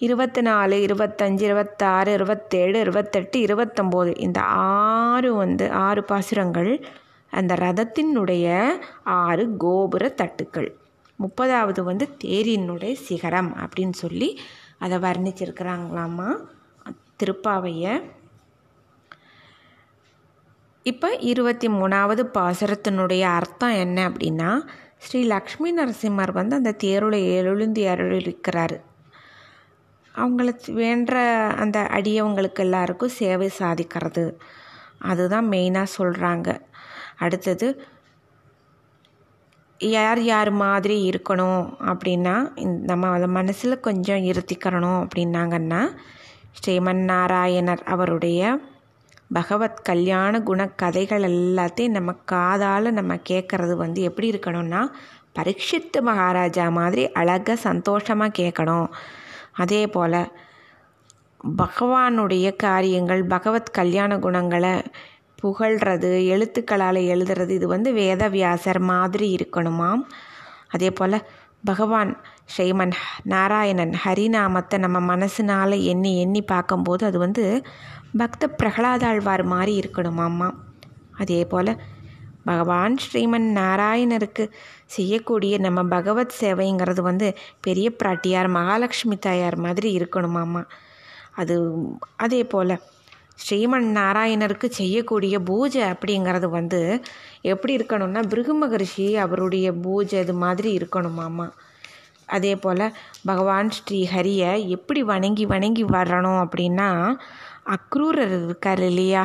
இருபத்தி 0.00 0.40
நாலு 0.40 0.76
இருபத்தஞ்சி 0.76 1.40
இருபத்தாறு 1.40 2.12
இருபத்தேழு 2.12 2.80
இருபத்தெட்டு 2.80 3.38
இருபத்தொம்போது 3.40 4.18
இந்த 4.18 4.40
ஆறு 4.40 5.34
வந்து 5.34 5.70
ஆறு 5.70 6.04
பாசுரங்கள் 6.04 6.86
அந்த 7.30 7.54
ரதத்தினுடைய 7.54 8.68
ஆறு 9.04 9.56
கோபுர 9.56 10.14
தட்டுக்கள். 10.16 10.70
முப்பதாவது 11.18 11.80
வந்து 11.80 12.08
தேரினுடைய 12.24 12.92
சிகரம் 12.92 13.56
அப்படின்னு 13.56 13.92
சொல்லி 13.92 14.38
அதை 14.78 14.98
வர்ணிச்சிருக்கிறாங்களாமா? 14.98 16.30
திருப்பாவையை. 17.22 18.02
இப்போ 20.82 21.16
இருபத்தி 21.32 21.68
மூணாவது 21.68 22.24
பாசுரத்தினுடைய 22.38 23.20
அர்த்தம் 23.20 23.74
என்ன 23.74 24.08
அப்படின்னா 24.08 24.60
ஸ்ரீ 24.98 25.22
லக்ஷ்மி 25.22 25.72
நரசிம்மர் 25.74 26.32
வந்து 26.32 26.56
அந்த 26.56 26.74
தேருளை 26.84 27.20
எழுந்தி 27.34 27.84
அருளிக்கிறாரு 27.86 28.78
அவங்களுக்கு 30.14 30.72
வேண்ட 30.72 31.12
அந்த 31.56 31.88
அடியவங்களுக்கு 31.92 32.58
எல்லாருக்கும் 32.58 33.08
சேவை 33.08 33.50
சாதிக்கிறது. 33.58 34.34
அதுதான் 34.98 35.48
மெயினாக 35.48 35.86
சொல்கிறாங்க 35.98 36.60
அடுத்தது 37.18 37.84
யார் 39.80 40.20
யார் 40.20 40.50
மாதிரி 40.50 41.10
இருக்கணும் 41.10 41.74
அப்படின்னா 41.80 42.34
நம்ம 42.84 43.08
அதை 43.08 43.28
மனசில் 43.28 43.80
கொஞ்சம் 43.80 44.16
இருத்திக்கிறணும் 44.16 45.06
அப்படின்னாங்கன்னா 45.06 45.96
ஸ்ரீமன் 46.58 47.02
நாராயணர் 47.04 47.82
அவருடைய 47.84 48.60
பகவத் 49.32 49.82
கல்யாண 49.82 50.42
குண 50.42 50.68
கதைகள் 50.68 51.22
எல்லாத்தையும் 51.22 51.88
நம்ம 51.88 52.12
காதால் 52.24 52.92
நம்ம 52.92 53.14
கேட்குறது 53.28 53.72
வந்து 53.76 54.02
எப்படி 54.02 54.30
இருக்கணும்னா 54.30 54.88
பரீட்சித்து 55.38 56.00
மகாராஜா 56.00 56.68
மாதிரி 56.68 57.12
அழகாக 57.12 57.56
சந்தோஷமாக 57.56 58.42
கேட்கணும் 58.42 58.88
அதே 59.60 59.82
போல் 59.86 60.20
பகவானுடைய 61.58 62.48
காரியங்கள் 62.56 63.22
பகவத் 63.24 63.72
கல்யாண 63.72 64.18
குணங்களை 64.18 64.72
புகழ்கிறது 65.42 66.10
எழுத்துக்களால் 66.32 66.98
எழுதுறது 67.12 67.52
இது 67.58 67.66
வந்து 67.66 67.90
வேதவியாசர் 67.92 68.80
மாதிரி 68.92 69.28
இருக்கணுமாம். 69.36 70.02
அதே 70.68 70.90
போல் 70.90 71.16
பகவான் 71.64 72.10
ஸ்ரீமன் 72.52 72.94
நாராயணன் 73.24 73.94
ஹரிநாமத்தை 74.04 74.76
நம்ம 74.78 74.98
மனசுனால் 75.12 75.76
எண்ணி 75.92 76.12
எண்ணி 76.20 76.42
பார்க்கும்போது 76.42 77.02
அது 77.06 77.18
வந்து 77.18 77.44
பக்த 78.16 78.48
பிரகலாதாழ்வார் 78.62 79.44
மாதிரி 79.44 79.72
இருக்கணுமாம்மா. 79.80 80.48
அதே 81.18 81.40
போல் 81.44 81.72
பகவான் 82.46 82.94
ஸ்ரீமன் 82.96 83.48
நாராயணருக்கு 83.56 84.44
செய்யக்கூடிய 84.86 85.54
நம்ம 85.58 85.82
பகவத் 85.88 86.38
சேவைங்கிறது 86.40 87.02
வந்து 87.02 87.28
பெரிய 87.60 87.88
பிராட்டியார் 88.02 88.48
மகாலட்சுமி 88.50 89.18
தாயார் 89.18 89.56
மாதிரி 89.56 89.90
இருக்கணுமாம்மா 89.98 90.62
அது 91.36 91.56
அதே 92.16 92.40
போல் 92.44 92.74
ஸ்ரீமன் 93.38 93.88
நாராயணருக்கு 93.96 94.68
செய்யக்கூடிய 94.72 95.34
பூஜை 95.40 95.82
அப்படிங்கிறது 95.82 96.48
வந்து 96.50 96.80
எப்படி 97.42 97.72
இருக்கணும்னா 97.78 98.22
பிருகு 98.26 98.54
மகரிஷி 98.54 99.06
அவருடைய 99.16 99.68
பூஜை 99.82 100.18
இது 100.20 100.34
மாதிரி 100.36 100.70
இருக்கணுமாம்மா 100.78 101.46
அதே 102.28 102.52
போல் 102.54 102.84
பகவான் 103.26 103.70
ஸ்ரீ 103.70 104.00
ஹரியை 104.06 104.50
எப்படி 104.68 105.00
வணங்கி 105.02 105.44
வணங்கி 105.44 105.84
வரணும் 105.90 106.40
அப்படின்னா 106.42 106.90
அக்ரூரர் 107.76 108.44
இருக்கார் 108.44 108.82
இல்லையா 108.82 109.22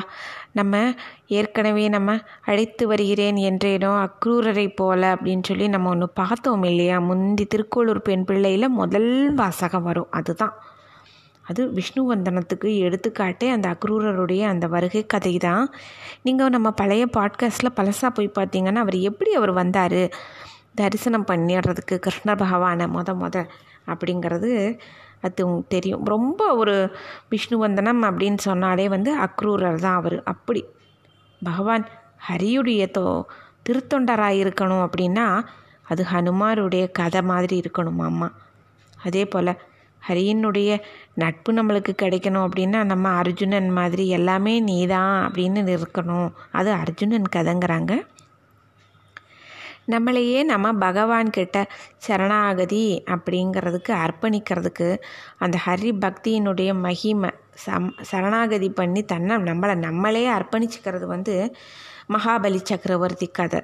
நம்ம 0.52 0.94
ஏற்கனவே 1.28 1.88
நம்ம 1.88 2.18
அழைத்து 2.46 2.88
வருகிறேன் 2.88 3.36
என்றேனோ 3.36 3.92
அக்ரூரரை 4.06 4.76
போல 4.76 5.16
அப்படின்னு 5.16 5.44
சொல்லி 5.44 5.68
நம்ம 5.68 5.90
ஒன்று 5.90 6.10
பார்த்தோம் 6.10 6.64
இல்லையா? 6.64 7.00
முந்தி 7.00 7.46
திருக்கோளூர் 7.46 8.02
பெண் 8.02 8.26
பிள்ளையில் 8.28 8.68
முதல் 8.70 9.34
வாசகம் 9.34 9.84
வரும். 9.84 10.12
அதுதான். 10.12 10.56
அது 11.42 11.72
விஷ்ணு 11.72 12.16
வந்தனத்துக்கு 12.16 12.70
எடுத்துக்காட்டே 12.86 13.48
அந்த 13.50 13.68
அக்ரூரருடைய 13.70 14.42
அந்த 14.44 14.68
வருகை 14.68 15.06
கதை 15.06 15.38
தான் 15.38 15.66
நீங்கள் 16.24 16.50
நம்ம 16.50 16.72
பழைய 16.72 17.06
பாட்காஸ்ட்டில் 17.18 17.76
பழசாக 17.76 18.10
போய் 18.14 18.32
பார்த்தீங்கன்னா 18.36 18.76
அவர் 18.76 18.98
எப்படி 19.00 19.34
அவர் 19.34 19.52
வந்தார்? 19.52 20.02
தரிசனம் 20.76 21.28
பண்ணிடுறதுக்கு 21.28 21.96
கிருஷ்ண 21.96 22.36
பகவானை 22.36 22.86
மொத 22.86 23.10
மொத 23.22 23.46
அப்படிங்கிறது 23.88 24.52
அது 25.26 25.44
உங்களுக்கு 25.44 25.74
தெரியும். 25.76 26.06
ரொம்ப 26.06 26.56
ஒரு 26.56 26.76
விஷ்ணுவந்தனம் 27.32 28.02
அப்படின்னு 28.10 28.38
சொன்னாலே 28.38 28.86
வந்து 28.90 29.12
அக்ரூரர் 29.20 29.80
தான் 29.80 29.96
அவர். 29.96 30.18
அப்படி. 30.24 30.62
பகவான் 31.42 31.86
ஹரியுடைய 32.30 32.84
தோ 32.98 33.08
திருத்தொண்டராக 33.70 34.36
இருக்கணும் 34.44 34.82
அப்படின்னா 34.88 35.28
அது 35.82 36.04
ஹனுமாருடைய 36.14 36.86
கதை 36.92 37.22
மாதிரி 37.22 37.56
இருக்கணும் 37.60 38.02
அம்மா. 38.02 38.28
அதே 39.04 39.24
போல் 39.26 39.52
ஹரியினுடைய 40.08 40.70
நட்பு 41.14 41.52
நம்மளுக்கு 41.54 41.94
கிடைக்கணும் 42.02 42.44
அப்படின்னா 42.48 42.84
நம்ம 42.84 43.10
அர்ஜுனன் 43.10 43.70
மாதிரி 43.70 44.08
எல்லாமே 44.10 44.54
நீதான் 44.60 45.32
அப்படின்னு 45.32 45.62
இருக்கணும். 45.78 46.30
அது 46.52 46.72
அர்ஜுனன் 46.72 47.30
கதைங்கிறாங்க. 47.36 47.94
நம்மளையே 49.92 50.44
நம்ம 50.44 50.74
பகவான்கிட்ட 50.74 51.58
சரணாகதி 51.98 53.04
அப்படிங்கிறதுக்கு 53.06 53.92
அர்ப்பணிக்கிறதுக்கு 53.96 54.88
அந்த 55.38 55.58
ஹரி 55.66 55.92
பக்தியினுடைய 56.00 56.72
மகிமை 56.80 57.30
சம் 57.56 57.94
சரணாகதி 58.02 58.70
பண்ணி 58.70 59.04
தன்னை 59.04 59.36
நம்மளை 59.36 59.76
நம்மளே 59.78 60.24
அர்ப்பணிச்சுக்கிறது 60.30 61.06
வந்து 61.06 61.36
மகாபலி 62.10 62.60
சக்கரவர்த்தி 62.64 63.28
கதை. 63.28 63.62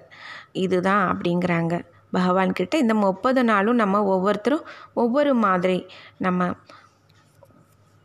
இதுதான் 0.52 1.04
அப்படிங்கிறாங்க. 1.12 1.74
பகவான்கிட்ட 2.14 2.76
இந்த 2.76 2.94
முப்பது 2.94 3.44
நாளும் 3.44 3.76
நம்ம 3.76 4.04
ஒவ்வொருத்தரும் 4.06 4.66
ஒவ்வொரு 4.94 5.34
மாதிரி 5.36 5.78
நம்ம 6.18 6.50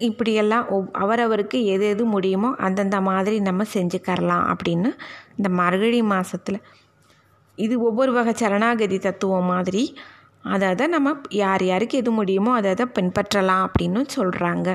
இப்படியெல்லாம் 0.00 0.66
ஒவ் 0.70 0.88
அவரவருக்கு 0.98 1.58
எது 1.64 1.84
எது 1.88 2.04
முடியுமோ 2.04 2.54
அந்தந்த 2.58 3.00
மாதிரி 3.00 3.40
நம்ம 3.40 3.64
செஞ்சுக்கரலாம் 3.74 4.44
அப்படின்னு 4.52 4.90
இந்த 5.36 5.48
மார்கழி 5.50 6.02
மாதத்தில் 6.02 6.60
இது 7.56 7.74
ஒவ்வொரு 7.80 8.12
வகை 8.12 8.32
சரணாகதி 8.34 8.98
தத்துவம் 8.98 9.44
மாதிரி. 9.44 9.84
அதை 10.44 10.68
அதை 10.68 10.86
நம்ம 10.86 11.12
யார் 11.34 11.62
யாருக்கு 11.62 11.98
எது 11.98 12.10
முடியுமோ 12.10 12.50
அதை 12.54 12.70
அதை 12.70 12.86
பின்பற்றலாம் 12.98 13.64
அப்படின்னு 13.66 14.00
சொல்கிறாங்க 14.16 14.68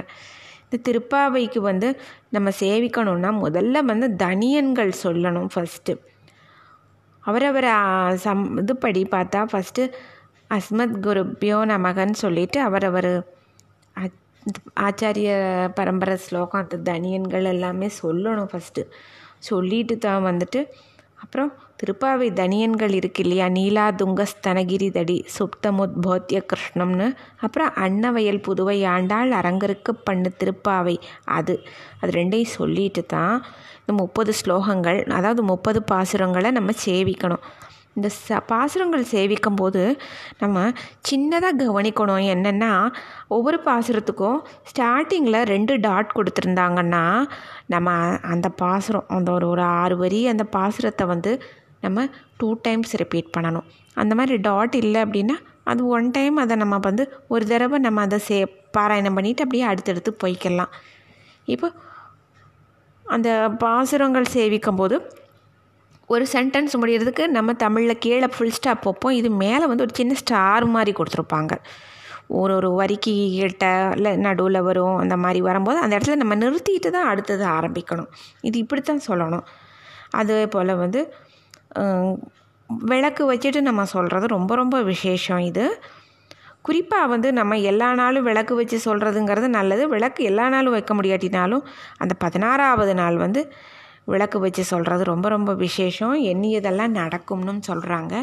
இந்த 0.63 0.77
திருப்பாவைக்கு 0.87 1.59
வந்து 1.61 1.87
நம்ம 2.29 2.49
சேவிக்கணும்னா 2.59 3.31
முதல்ல 3.41 3.83
வந்து 3.83 4.07
தனியன்கள் 4.15 4.91
சொல்லணும் 5.03 5.49
ஃபஸ்ட்டு 5.55 5.93
அவரவர் 7.23 7.69
சம் 8.15 8.43
இதுப்படி 8.57 9.01
பார்த்தா 9.11 9.41
ஃபஸ்ட்டு 9.51 9.83
அஸ்மத் 10.49 10.95
குருப்பியோ 11.03 11.57
நமகன்னு 11.65 12.17
சொல்லிட்டு 12.17 12.59
அவரவர் 12.59 13.11
ஆச்சாரிய 14.79 15.31
பரம்பரை 15.73 16.15
ஸ்லோகம் 16.17 16.61
அந்த 16.61 16.77
தனியன்கள் 16.91 17.45
எல்லாமே 17.45 17.89
சொல்லணும் 18.01 18.49
ஃபஸ்ட்டு 18.51 18.83
சொல்லிட்டு 19.39 19.97
தான் 19.97 20.25
வந்துட்டு 20.25 20.61
அப்புறம் 21.15 21.51
திருப்பாவை 21.81 22.27
தனியன்கள் 22.33 22.93
இருக்கு 22.99 23.21
இல்லையா? 23.23 23.47
நீலா 23.49 23.85
துங்கஸ்தனகிரி 24.01 24.89
தடி 24.91 25.17
சுப்தமுத்போத்திய 25.37 26.39
கிருஷ்ணம்னு 26.51 27.07
அப்புறம் 27.41 27.71
அன்னவயல் 27.85 28.43
புதுவை 28.47 28.77
ஆண்டாள் 28.95 29.31
அரங்கருக்கு 29.39 29.93
பண்ணு 30.03 30.31
திருப்பாவை. 30.41 30.95
அது 31.37 31.55
அது 32.01 32.11
ரெண்டையும் 32.11 32.55
சொல்லிட்டு 32.57 33.03
தான் 33.05 33.35
இந்த 33.79 33.93
முப்பது 34.03 34.31
ஸ்லோகங்கள் 34.41 34.99
அதாவது 35.11 35.43
முப்பது 35.43 35.81
பாசுரங்களை 35.91 36.51
நம்ம 36.51 36.71
சேவிக்கணும். 36.85 37.43
இந்த 37.97 38.09
ச 38.17 38.37
பாசுரங்கள் 38.49 39.09
சேவிக்கும் 39.11 39.57
போது 39.61 39.81
நம்ம 40.39 40.57
சின்னதாக 41.09 41.57
கவனிக்கணும் 41.61 42.27
என்னென்னா 42.33 42.69
ஒவ்வொரு 43.27 43.57
பாசுரத்துக்கும் 43.65 44.37
ஸ்டார்டிங்கில் 44.69 45.39
ரெண்டு 45.53 45.73
டாட் 45.79 46.15
கொடுத்துருந்தாங்கன்னா 46.17 47.03
நம்ம 47.67 47.89
அந்த 48.33 48.49
பாசுரம் 48.61 49.09
அந்த 49.09 49.31
ஒரு 49.31 49.47
ஒரு 49.47 49.63
ஆறு 49.81 49.97
வரி 49.97 50.21
அந்த 50.27 50.45
பாசுரத்தை 50.55 51.07
வந்து 51.07 51.33
நம்ம 51.85 52.07
டூ 52.39 52.49
டைம்ஸ் 52.65 52.93
ரிப்பீட் 53.01 53.33
பண்ணணும். 53.37 53.67
அந்த 54.01 54.13
மாதிரி 54.19 54.35
டாட் 54.47 54.75
இல்லை 54.83 54.99
அப்படின்னா 55.05 55.37
அது 55.71 55.81
ஒன் 55.95 56.07
டைம் 56.17 56.35
அதை 56.43 56.55
நம்ம 56.63 56.77
வந்து 56.89 57.03
ஒரு 57.33 57.43
தடவை 57.51 57.77
நம்ம 57.85 58.01
அதை 58.07 58.19
சே 58.27 58.37
பாராயணம் 58.77 59.17
பண்ணிவிட்டு 59.17 59.43
அப்படியே 59.45 59.65
அடுத்தடுத்து 59.71 60.11
போய்க்கலாம். 60.23 60.71
இப்போ 61.53 61.67
அந்த 63.05 63.29
பாசுரங்கள் 63.63 64.33
சேவிக்கும் 64.35 64.79
போது 64.81 64.97
ஒரு 66.13 66.25
சென்டென்ஸ் 66.33 66.73
முடிகிறதுக்கு 66.81 67.23
நம்ம 67.37 67.53
தமிழில் 67.63 68.01
கீழே 68.05 68.27
ஃபுல் 68.35 68.53
ஸ்டாப் 68.57 68.85
வைப்போம். 68.87 69.15
இது 69.19 69.29
மேலே 69.43 69.65
வந்து 69.71 69.85
ஒரு 69.85 69.93
சின்ன 69.99 70.13
ஸ்டார் 70.21 70.65
மாதிரி 70.75 70.91
கொடுத்துருப்பாங்க. 70.97 71.53
ஒரு 72.39 72.53
ஒரு 72.59 72.69
வரிக்கு 72.79 73.13
கிட்ட 73.37 73.65
இல்லை 73.95 74.11
நடுவில் 74.25 74.59
வரும் 74.67 74.97
அந்த 75.03 75.15
மாதிரி 75.23 75.39
வரும்போது 75.47 75.79
அந்த 75.83 75.93
இடத்துல 75.97 76.17
நம்ம 76.21 76.35
நிறுத்திட்டு 76.43 76.89
தான் 76.97 77.09
அடுத்தது 77.11 77.43
ஆரம்பிக்கணும். 77.57 78.09
இது 78.47 78.57
இப்படித்தான் 78.63 79.03
சொல்லணும். 79.09 79.45
அதே 80.19 80.39
போல் 80.53 80.73
வந்து 80.83 81.01
விளக்கு 82.69 83.33
வச்சுட்டு 83.33 83.61
நம்ம 83.61 83.85
சொல்கிறது 83.85 84.27
ரொம்ப 84.27 84.55
ரொம்ப 84.55 84.81
விசேஷம் 84.81 85.37
இது. 85.37 85.65
குறிப்பாக 86.61 87.07
வந்து 87.07 87.33
நம்ம 87.33 87.57
எல்லா 87.57 87.93
நாளும் 87.93 88.23
விளக்கு 88.23 88.55
வச்சு 88.55 88.77
சொல்கிறதுங்கிறது 88.85 89.47
நல்லது. 89.47 89.87
விளக்கு 89.87 90.23
எல்லா 90.23 90.49
நாளும் 90.49 90.73
வைக்க 90.73 90.93
முடியாட்டினாலும் 90.93 91.63
அந்த 91.97 92.13
பதினாறாவது 92.19 92.93
நாள் 92.93 93.17
வந்து 93.17 93.41
விளக்கு 94.05 94.39
வச்சு 94.39 94.63
சொல்கிறது 94.63 95.03
ரொம்ப 95.03 95.29
ரொம்ப 95.29 95.53
விசேஷம். 95.53 96.15
எண்ணியதெல்லாம் 96.31 96.95
நடக்கும்னு 97.01 97.53
சொல்கிறாங்க 97.69 98.13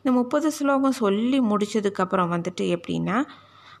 இந்த 0.00 0.10
முப்பது 0.10 0.50
ஸ்லோகம் 0.50 0.98
சொல்லி 1.02 1.40
முடித்ததுக்கப்புறம் 1.40 2.32
வந்துட்டு 2.36 2.66
எப்படின்னா 2.76 3.18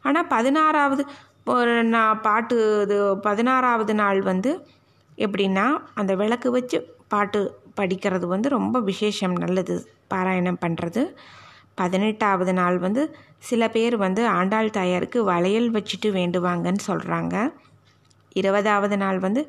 ஆனால் 0.02 0.26
பதினாறாவது 0.26 1.02
ஒரு 1.44 1.84
நான் 1.84 2.20
பாட்டு 2.20 2.82
இது 2.82 2.96
பதினாறாவது 3.20 3.94
நாள் 3.94 4.20
வந்து 4.22 4.50
எப்படின்னா 5.18 5.66
அந்த 5.94 6.14
விளக்கு 6.14 6.50
வச்சு 6.50 6.78
பாட்டு 7.08 7.40
படிக்கிறது 7.80 8.26
வந்து 8.26 8.48
ரொம்ப 8.48 8.80
விசேஷம் 8.80 9.32
நல்லது. 9.32 9.76
பாராயணம் 10.14 10.62
பண்ணுறது 10.66 11.02
பதினெட்டாவது 11.74 12.52
நாள் 12.52 12.78
வந்து 12.78 13.02
சில 13.38 13.68
பேர் 13.68 13.96
வந்து 13.96 14.26
ஆண்டாள் 14.26 14.70
தாயாருக்கு 14.70 15.24
வளையல் 15.24 15.70
வச்சுட்டு 15.72 16.08
வேண்டுவாங்கன்னு 16.08 16.82
சொல்கிறாங்க 16.86 17.52
இருபதாவது 18.32 18.96
நாள் 18.96 19.18
வந்து 19.18 19.42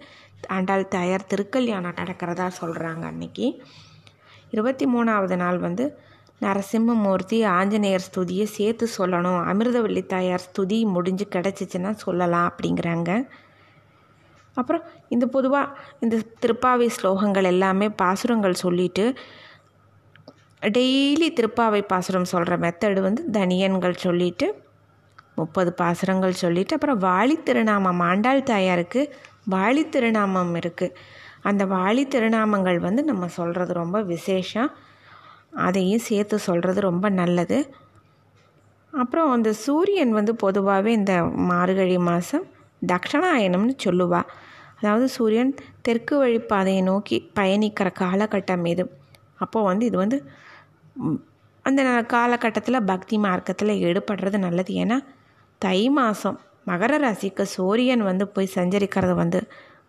ஆண்டாள் 0.48 0.88
தாயார் 0.88 1.30
திருக்கல்யாணம் 1.34 2.00
நடக்கிறதா 2.02 2.48
சொல்கிறாங்க 2.62 3.02
அன்னைக்கு. 3.02 3.64
இருபத்தி 4.50 4.86
மூணாவது 4.86 5.36
நாள் 5.36 5.58
வந்து 5.58 5.86
நரசிம்மமூர்த்தி 6.42 7.38
ஆஞ்சநேயர் 7.46 8.08
ஸ்துதியை 8.08 8.44
சேர்த்து 8.44 8.88
சொல்லணும். 8.98 9.42
அமிர்தவள்ளி 9.52 10.06
தாயார் 10.06 10.46
ஸ்துதி 10.48 10.80
முடிஞ்சு 10.86 11.28
கிடச்சிச்சின்னா 11.32 11.92
சொல்லலாம் 11.92 12.48
அப்படிங்கிறாங்க. 12.50 13.12
அப்புறம் 14.56 14.84
இந்த 15.10 15.26
பொதுவாக 15.26 15.76
இந்த 16.00 16.16
திருப்பாவை 16.42 16.88
ஸ்லோகங்கள் 16.98 17.44
எல்லாமே 17.44 17.88
பாசுரங்கள் 17.90 18.62
சொல்லிவிட்டு 18.64 19.06
டெய்லி 20.62 21.28
திருப்பாவை 21.40 21.82
பாசுரம் 21.88 22.24
சொல்கிற 22.24 22.58
மெத்தடு 22.58 23.02
வந்து 23.02 23.24
தனியன்கள் 23.32 24.02
சொல்லிவிட்டு 24.06 24.48
முப்பது 25.36 25.74
பாசுரங்கள் 25.74 26.34
சொல்லிவிட்டு 26.34 26.76
அப்புறம் 26.76 27.00
வாழி 27.00 27.36
திருநாமம் 27.44 28.00
ஆண்டாள் 28.00 28.44
தாயாருக்கு 28.44 29.02
வாழி 29.50 29.84
திருநாமம் 29.90 30.56
இருக்குது 30.56 30.96
அந்த 31.42 31.66
வாழி 31.66 32.04
திருநாமங்கள் 32.08 32.80
வந்து 32.80 33.04
நம்ம 33.04 33.28
சொல்கிறது 33.28 33.74
ரொம்ப 33.74 34.02
விசேஷம். 34.02 34.70
அதையும் 35.58 36.06
சேர்த்து 36.10 36.40
சொல்கிறது 36.40 36.80
ரொம்ப 36.82 37.10
நல்லது. 37.10 37.58
அப்புறம் 38.94 39.32
அந்த 39.32 39.50
சூரியன் 39.54 40.12
வந்து 40.12 40.34
பொதுவாகவே 40.36 40.92
இந்த 40.92 41.14
மார்கழி 41.52 41.98
மாதம் 41.98 42.46
தக்ஷணாயனம்னு 42.92 43.76
சொல்லுவாள் 43.86 44.30
அதாவது 44.80 45.06
சூரியன் 45.18 45.52
தெற்கு 45.86 46.16
வழிப்பாதையை 46.22 46.82
நோக்கி 46.90 47.18
பயணிக்கிற 47.38 47.90
காலகட்டம் 48.02 48.66
இது. 48.74 48.84
அப்போது 49.44 49.68
வந்து 49.70 49.84
இது 49.90 49.98
வந்து 50.04 50.18
அந்த 51.66 51.82
காலகட்டத்தில் 52.14 52.86
பக்தி 52.92 53.18
மார்க்கத்தில் 53.26 53.74
ஈடுபடுறது 53.88 54.40
நல்லது. 54.46 54.72
ஏன்னா 54.84 54.98
தை 55.62 55.80
மாதம் 55.98 56.38
மகர 56.70 56.98
ராசிக்கு 57.04 57.44
சூரியன் 57.56 58.04
வந்து 58.10 58.26
போய் 58.36 58.56
சஞ்சரிக்கிறது 58.58 59.16
வந்து 59.22 59.40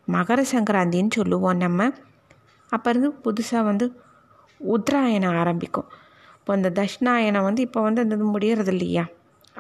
மகர 0.09 0.41
சங்கராந்தின்னு 0.53 1.13
சொல்லுவோம் 1.19 1.61
நம்ம. 1.65 1.91
அப்போ 2.73 2.89
இருந்து 2.93 3.11
புதுசாக 3.25 3.63
வந்து 3.71 3.87
உத்தராயணம் 4.61 5.37
ஆரம்பிக்கும். 5.43 5.89
இப்போ 6.39 6.53
அந்த 6.59 6.71
தஷ்ணாயனம் 6.79 7.47
வந்து 7.49 7.63
இப்போ 7.67 7.81
வந்து 7.87 8.01
அந்த 8.05 8.17
முடிகிறது 8.35 8.73
இல்லையா 8.75 9.05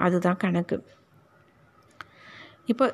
அதுதான் 0.06 0.40
கணக்கு. 0.44 0.76
இப்போ 2.72 2.86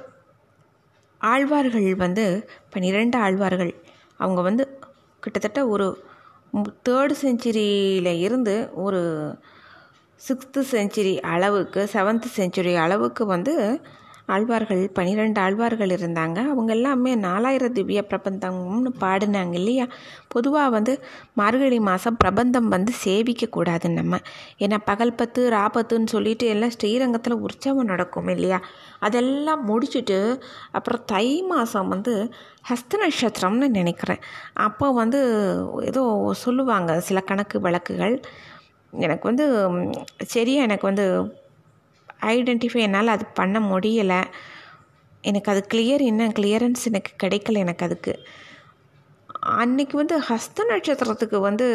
ஆழ்வார்கள் 1.21 1.97
வந்து 1.97 2.49
பன்னிரெண்டு 2.71 3.19
ஆழ்வார்கள். 3.19 3.75
அவங்க 4.17 4.41
வந்து 4.41 4.79
கிட்டத்தட்ட 5.21 5.69
ஒரு 5.69 6.05
தேர்டு 6.89 7.15
செஞ்சுரியில் 7.23 8.19
இருந்து 8.19 8.71
ஒரு 8.75 9.01
சிக்ஸ்த்து 10.21 10.63
செஞ்சுரி 10.73 11.21
அளவுக்கு 11.21 11.89
செவன்த்து 11.93 12.29
செஞ்சுரி 12.37 12.77
அளவுக்கு 12.77 13.27
வந்து 13.27 13.81
ஆழ்வார்கள் 14.35 14.83
பன்னிரெண்டு 14.93 15.41
ஆழ்வார்கள் 15.41 15.93
இருந்தாங்க. 15.97 16.39
அவங்க 16.53 16.71
எல்லாமே 16.73 17.13
நாலாயிரம் 17.27 17.73
திவ்ய 17.73 18.01
பிரபந்தம்னு 18.11 18.91
பாடினாங்க 19.01 19.55
இல்லையா? 19.55 19.87
பொதுவாக 20.29 20.71
வந்து 20.71 20.93
மார்கழி 21.35 21.79
மாதம் 21.81 22.19
பிரபந்தம் 22.25 22.69
வந்து 22.69 22.93
சேவிக்கக்கூடாது 23.05 23.89
நம்ம. 23.91 24.21
ஏன்னா 24.59 24.79
பகல் 24.85 25.15
பத்து 25.15 25.43
ராபத்துன்னு 25.51 26.15
சொல்லிட்டு 26.15 26.47
எல்லாம் 26.47 26.75
ஸ்ரீரங்கத்தில் 26.77 27.43
உற்சவம் 27.47 27.91
நடக்கும் 27.93 28.31
இல்லையா? 28.37 28.61
அதெல்லாம் 29.01 29.63
முடிச்சுட்டு 29.71 30.19
அப்புறம் 30.73 31.05
தை 31.07 31.27
மாதம் 31.53 31.89
வந்து 31.89 32.15
ஹஸ்த 32.71 33.03
நட்சத்திரம்னு 33.03 33.69
நினைக்கிறேன். 33.81 34.23
அப்போ 34.67 34.87
வந்து 34.93 35.21
ஏதோ 35.91 36.03
சொல்லுவாங்க 36.45 37.01
சில 37.01 37.21
கணக்கு 37.21 37.57
வழக்குகள். 37.61 38.17
எனக்கு 38.93 39.25
வந்து 39.29 39.45
சரியாக 40.27 40.67
எனக்கு 40.69 40.87
வந்து 40.87 41.05
ஐடென்டிஃபை 42.27 42.81
என்னால் 42.81 43.09
அது 43.09 43.25
பண்ண 43.35 43.61
முடியலை. 43.61 44.21
எனக்கு 45.25 45.51
அது 45.51 45.63
கிளியர் 45.75 46.03
என்ன? 46.03 46.29
கிளியரன்ஸ் 46.29 46.85
எனக்கு 46.85 47.13
கிடைக்கல 47.23 47.59
எனக்கு 47.59 47.85
அதுக்கு. 47.85 48.15
அன்றைக்கி 49.59 49.93
வந்து 49.93 50.17
ஹஸ்த 50.21 50.65
நட்சத்திரத்துக்கு 50.69 51.41
வந்து 51.41 51.67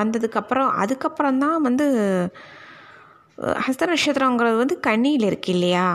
வந்ததுக்கப்புறம் 0.00 0.70
அதுக்கப்புறம் 0.74 1.38
தான் 1.38 1.60
வந்து 1.62 1.86
ஹஸ்த 3.66 3.86
நட்சத்திரங்கிறது 3.86 4.56
வந்து 4.56 4.80
கண்ணியில் 4.80 5.22
இருக்கு 5.22 5.52
இல்லையா? 5.52 5.86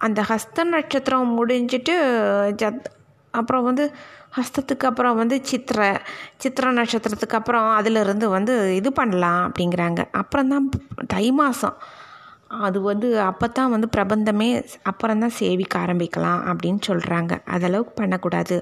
அந்த 0.00 0.22
ஹஸ்த 0.22 0.64
நட்சத்திரம் 0.64 1.38
முடிஞ்சிட்டு 1.38 1.94
ஜத் 2.62 2.86
அப்புறம் 3.40 3.66
வந்து 3.68 3.84
ஹஸ்தத்துக்கு 4.36 4.86
அப்புறம் 4.90 5.18
வந்து 5.20 5.36
சித்திர 5.50 5.80
சித்திர 6.42 6.72
நட்சத்திரத்துக்கு 6.78 7.38
அப்புறம் 7.40 7.68
அதிலிருந்து 7.78 8.26
வந்து 8.36 8.54
இது 8.80 8.90
பண்ணலாம் 9.00 9.42
அப்படிங்கிறாங்க. 9.46 10.00
அப்புறம் 10.22 10.50
தான் 10.54 10.66
தை 11.14 11.26
மாதம் 11.40 11.78
அது 12.66 12.78
வந்து 12.90 13.08
அப்போ 13.30 13.46
தான் 13.58 13.72
வந்து 13.74 13.88
பிரபந்தமே 13.96 14.48
அப்புறம் 14.90 15.22
தான் 15.24 15.36
சேவிக்க 15.40 15.74
ஆரம்பிக்கலாம் 15.84 16.40
அப்படின்னு 16.50 16.82
சொல்கிறாங்க 16.88 17.32
அதளவுக்கு 17.56 17.92
பண்ணக்கூடாது. 18.00 18.56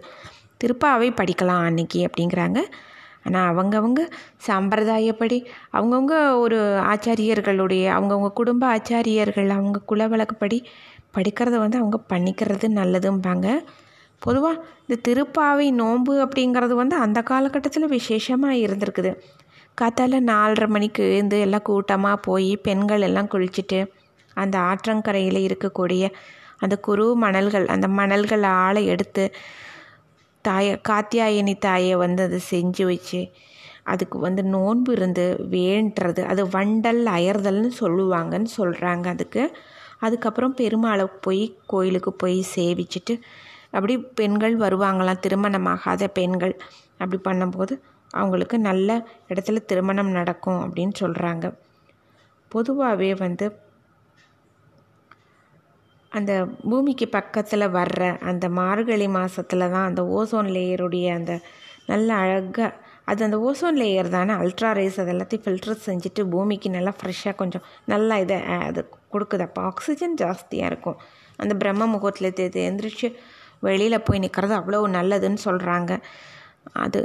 திருப்பாவை 0.60 1.08
படிக்கலாம் 1.20 1.64
அன்னைக்கு 1.68 2.00
அப்படிங்கிறாங்க. 2.08 2.60
ஆனால் 3.26 3.48
அவங்கவுங்க 3.52 4.00
சம்பிரதாயப்படி 4.48 5.38
அவங்கவுங்க 5.76 6.16
ஒரு 6.44 6.58
ஆச்சாரியர்களுடைய 6.92 7.84
அவங்கவுங்க 7.96 8.30
குடும்ப 8.40 8.64
ஆச்சாரியர்கள் 8.76 9.50
அவங்க 9.58 9.78
குல 9.92 10.08
வழக்கப்படி 10.12 10.58
படிக்கிறத 11.16 11.56
வந்து 11.64 11.80
அவங்க 11.80 11.98
பண்ணிக்கிறது 12.12 12.66
நல்லதும்பாங்க. 12.80 13.48
பொதுவாக 14.24 14.62
இந்த 14.86 14.96
திருப்பாவை 15.06 15.66
நோன்பு 15.80 16.12
அப்படிங்கிறது 16.24 16.74
வந்து 16.82 16.96
அந்த 16.96 17.18
காலகட்டத்தில் 17.22 17.92
விசேஷமாக 17.96 18.60
இருந்திருக்குது. 18.64 19.10
காத்தால 19.80 20.20
நாலரை 20.30 20.66
மணிக்கு 20.68 21.02
எழுந்து 21.10 21.38
எல்லாம் 21.40 21.66
கூட்டமாக 21.68 22.16
போய் 22.26 22.50
பெண்கள் 22.66 23.04
எல்லாம் 23.08 23.30
குளிச்சுட்டு 23.32 23.80
அந்த 24.36 24.56
ஆற்றங்கரையில் 24.70 25.40
இருக்கக்கூடிய 25.48 26.04
அந்த 26.58 26.74
குரு 26.78 27.06
மணல்கள் 27.16 27.66
அந்த 27.66 27.86
மணல்கள் 27.98 28.44
ஆளை 28.64 28.82
எடுத்து 28.86 29.24
தாயை 30.44 30.74
காத்தியாயனி 30.88 31.54
தாயை 31.58 31.94
வந்து 31.96 32.22
அதை 32.22 32.38
செஞ்சு 32.50 32.84
வச்சு 32.84 33.20
அதுக்கு 33.84 34.16
வந்து 34.18 34.42
நோன்பு 34.54 34.90
இருந்து 34.92 35.24
வேண்டுறது 35.50 36.22
அது 36.32 36.42
வண்டல் 36.46 37.02
அயர்தல்னு 37.16 37.70
சொல்லுவாங்கன்னு 37.80 38.50
சொல்கிறாங்க 38.58 39.06
அதுக்கு. 39.14 39.42
அதுக்கப்புறம் 39.98 40.54
பெருமாளை 40.56 41.04
போய் 41.20 41.44
கோயிலுக்கு 41.66 42.12
போய் 42.12 42.38
சேவிச்சுட்டு 42.54 43.14
அப்படி 43.76 43.94
பெண்கள் 44.20 44.56
வருவாங்களாம் 44.64 45.22
திருமணமாகாத 45.26 46.08
பெண்கள். 46.18 46.54
அப்படி 47.00 47.18
பண்ணும்போது 47.28 47.74
அவங்களுக்கு 48.10 48.56
நல்ல 48.68 48.90
இடத்துல 49.30 49.60
திருமணம் 49.70 50.16
நடக்கும் 50.18 50.60
அப்படின்னு 50.64 50.94
சொல்கிறாங்க 51.02 51.46
பொதுவாகவே 52.52 53.12
வந்து 53.24 53.46
அந்த 56.12 56.32
பூமிக்கு 56.70 57.06
பக்கத்தில் 57.08 57.74
வர்ற 57.76 58.02
அந்த 58.30 58.44
மார்கழி 58.58 59.06
மாதத்தில் 59.16 59.70
தான் 59.74 59.86
அந்த 59.88 60.02
ஓசோன் 60.18 60.50
லேயருடைய 60.56 61.06
அந்த 61.18 61.32
நல்ல 61.92 62.08
அழகாக 62.24 62.68
அது 63.10 63.20
அந்த 63.26 63.38
ஓசோன் 63.48 63.78
லேயர் 63.80 64.08
தானே 64.08 64.34
அல்ட்ரா 64.42 64.68
ரேஸ் 64.78 65.00
அது 65.02 65.12
எல்லாத்தையும் 65.14 65.44
ஃபில்டர் 65.46 65.84
செஞ்சுட்டு 65.88 66.22
பூமிக்கு 66.34 66.68
நல்லா 66.76 66.92
ஃப்ரெஷ்ஷாக 66.98 67.34
கொஞ்சம் 67.40 67.64
நல்லா 67.92 68.16
இதை 68.24 68.36
அது 68.68 68.82
கொடுக்குது. 69.14 69.44
அப்போ 69.48 69.62
ஆக்சிஜன் 69.70 70.14
ஜாஸ்தியாக 70.22 70.70
இருக்கும். 70.72 70.98
அந்த 71.42 71.54
பிரம்ம 71.62 71.88
முகத்தில் 71.94 72.30
எந்திரிச்சு 72.68 73.08
வெளியில் 73.66 74.04
போய் 74.06 74.22
நிற்கிறது 74.24 74.54
அவ்வளோ 74.60 74.80
நல்லதுன்னு 74.98 75.40
சொல்கிறாங்க 75.48 75.92
அது 76.84 77.00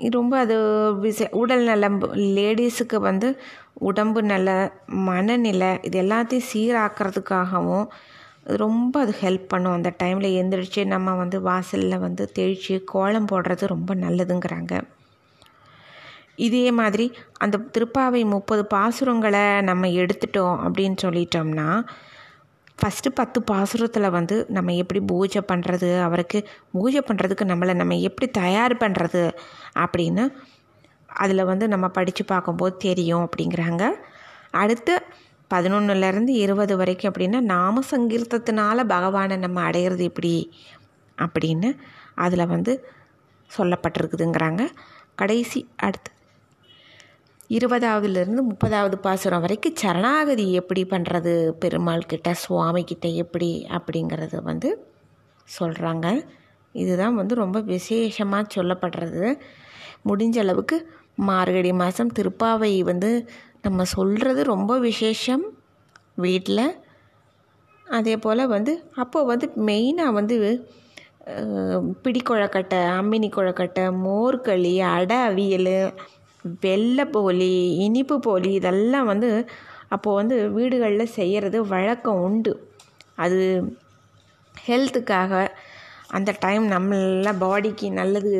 ரொம்ப 0.00 0.32
அது 0.44 0.56
விச 1.02 1.26
உடல் 1.40 1.64
நலம் 1.68 1.98
லேடிஸுக்கு 2.36 2.98
வந்து 3.08 3.28
உடம்பு 3.88 4.20
நல்ல 4.32 4.48
மனநிலை 5.08 5.70
இது 5.88 5.98
எல்லாத்தையும் 6.02 6.48
சீராக்கிறதுக்காகவும் 6.50 7.86
ரொம்ப 8.62 8.94
அது 9.04 9.12
ஹெல்ப் 9.22 9.46
பண்ணும். 9.52 9.76
அந்த 9.78 9.90
டைமில் 10.02 10.36
எந்திரிச்சு 10.40 10.80
நம்ம 10.94 11.14
வந்து 11.20 11.38
வாசலில் 11.48 12.02
வந்து 12.06 12.24
தெளித்து 12.38 12.74
கோலம் 12.92 13.30
போடுறது 13.30 13.72
ரொம்ப 13.74 13.94
நல்லதுங்கிறாங்க. 14.04 14.74
இதே 16.46 16.66
மாதிரி 16.80 17.06
அந்த 17.44 17.56
திருப்பாவை 17.74 18.22
முப்பது 18.34 18.62
பாசுரங்களை 18.74 19.44
நம்ம 19.68 19.90
எடுத்துட்டோம் 20.00 20.56
அப்படின்னு 20.64 20.98
சொல்லிட்டோம்னா 21.04 21.68
ஃபஸ்ட்டு 22.78 23.10
பத்து 23.14 23.38
பாசுரத்தில் 23.50 24.10
வந்து 24.10 24.36
நம்ம 24.48 24.74
எப்படி 24.74 25.00
பூஜை 25.00 25.40
பண்ணுறது 25.52 25.88
அவருக்கு 26.02 26.38
பூஜை 26.72 27.00
பண்ணுறதுக்கு 27.08 27.44
நம்மளை 27.44 27.74
நம்ம 27.74 27.98
எப்படி 27.98 28.30
தயார் 28.30 28.74
பண்ணுறது 28.76 29.22
அப்படின்னு 29.74 30.24
அதில் 31.08 31.44
வந்து 31.44 31.68
நம்ம 31.68 31.88
படித்து 31.88 32.24
பார்க்கும்போது 32.24 32.76
தெரியும் 32.76 33.24
அப்படிங்கிறாங்க. 33.26 33.84
அடுத்து 34.50 34.94
பதினொன்றுலேருந்து 35.50 36.32
இருபது 36.44 36.76
வரைக்கும் 36.76 37.10
அப்படின்னா 37.12 37.40
நாம 37.40 37.82
சங்கீர்த்தத்தினால 37.90 38.84
பகவானை 38.84 39.36
நம்ம 39.36 39.70
அடையிறது 39.70 40.04
எப்படி 40.10 40.34
அப்படின்னு 41.18 41.70
அதில் 42.14 42.46
வந்து 42.46 42.72
சொல்லப்பட்டிருக்குதுங்கிறாங்க. 43.58 44.62
கடைசி 45.14 45.68
அடுத்து 45.76 46.10
இருபதாவதுலேருந்து 47.50 48.42
முப்பதாவது 48.50 48.96
பாசுரம் 48.96 49.40
வரைக்கும் 49.40 49.74
சரணாகதி 49.74 50.52
எப்படி 50.52 50.82
பண்ணுறது 50.84 51.48
பெருமாள் 51.48 52.06
கிட்ட 52.06 52.34
சுவாமி 52.34 52.82
கிட்ட 52.84 53.08
எப்படி 53.08 53.66
அப்படிங்கிறத 53.68 54.42
வந்து 54.42 54.70
சொல்கிறாங்க 55.58 56.06
இதுதான் 56.72 57.14
வந்து 57.14 57.34
ரொம்ப 57.34 57.60
விசேஷமாக 57.60 58.52
சொல்லப்படுறது. 58.54 59.34
முடிஞ்ச 60.08 60.38
அளவுக்கு 60.38 60.76
மார்கழி 61.14 61.72
மாதம் 61.72 62.14
திருப்பாவை 62.18 62.82
வந்து 62.82 63.10
நம்ம 63.62 63.84
சொல்கிறது 63.84 64.42
ரொம்ப 64.44 64.78
விசேஷம் 64.78 65.44
வீட்டில் 66.14 66.66
அதே 67.86 68.16
போல் 68.16 68.46
வந்து 68.46 68.72
அப்போது 68.94 69.26
வந்து 69.26 69.46
மெயினாக 69.66 70.12
வந்து 70.12 70.36
பிடி 72.02 72.20
குழக்கட்டை 72.28 72.78
அம்மினி 72.98 73.28
குழக்கட்டை 73.28 73.84
மோர்களி 74.04 74.74
அடை 74.80 75.16
அவியல் 75.16 75.92
வெள்ளை 76.62 77.04
போலி 77.06 77.52
இனிப்பு 77.76 78.16
போலி 78.20 78.50
இதெல்லாம் 78.52 79.06
வந்து 79.06 79.30
அப்போது 79.88 80.16
வந்து 80.16 80.36
வீடுகளில் 80.50 81.14
செய்கிறது 81.18 81.58
வழக்கம் 81.66 82.20
உண்டு. 82.20 82.52
அது 83.16 83.40
ஹெல்த்துக்காக 84.54 85.32
அந்த 86.08 86.30
டைம் 86.40 86.64
நம்மள 86.70 87.30
பாடிக்கு 87.40 87.86
நல்லது 87.92 88.32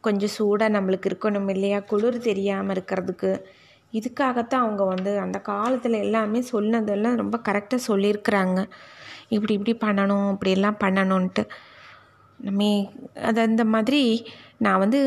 கொஞ்சம் 0.00 0.34
சூடாக 0.36 0.74
நம்மளுக்கு 0.76 1.08
இருக்கணும் 1.10 1.48
இல்லையா? 1.48 1.78
குளிர் 1.80 2.18
தெரியாமல் 2.18 2.74
இருக்கிறதுக்கு. 2.74 3.30
இதுக்காகத்தான் 3.92 4.64
அவங்க 4.64 4.84
வந்து 4.84 5.12
அந்த 5.18 5.38
காலத்தில் 5.40 6.02
எல்லாமே 6.04 6.40
சொன்னதெல்லாம் 6.52 7.16
ரொம்ப 7.16 7.36
கரெக்டாக 7.48 7.86
சொல்லியிருக்கிறாங்க. 7.88 8.58
இப்படி 9.28 9.54
இப்படி 9.58 9.74
பண்ணணும் 9.86 10.28
இப்படியெல்லாம் 10.34 10.80
பண்ணணுன்ட்டு 10.84 11.44
நம்ம 12.40 12.64
அது 13.28 13.40
அந்த 13.40 13.64
மாதிரி 13.64 14.02
நான் 14.58 14.78
வந்து 14.78 15.00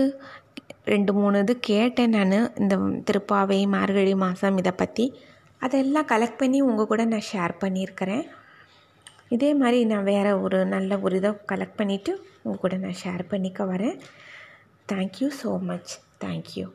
ரெண்டு 0.86 1.12
மூணு 1.14 1.40
இது 1.44 1.54
கேட்டேன் 1.60 2.16
நான். 2.18 2.38
இந்த 2.62 2.76
திருப்பாவை 3.08 3.60
மார்கழி 3.76 4.14
மாதம் 4.26 4.60
இதை 4.62 4.74
பற்றி 4.82 5.06
அதெல்லாம் 5.62 6.10
கலெக்ட் 6.12 6.42
பண்ணி 6.42 6.60
உங்கள் 6.70 6.90
கூட 6.92 7.06
நான் 7.06 7.30
ஷேர் 7.32 7.54
பண்ணியிருக்கிறேன். 7.64 8.24
இதே 9.36 9.50
மாதிரி 9.62 9.80
நான் 9.92 10.10
வேறு 10.14 10.32
ஒரு 10.46 10.60
நல்ல 10.76 11.00
ஒரு 11.06 11.16
இதை 11.22 11.32
கலெக்ட் 11.52 11.80
பண்ணிவிட்டு 11.82 12.14
உங்கள் 12.44 12.62
கூட 12.64 12.76
நான் 12.86 13.02
ஷேர் 13.04 13.24
பண்ணிக்க 13.34 13.66
வரேன். 13.74 13.98
Thank you 14.94 15.30
so 15.42 15.52
much 15.70 15.92
thank you 16.26 16.68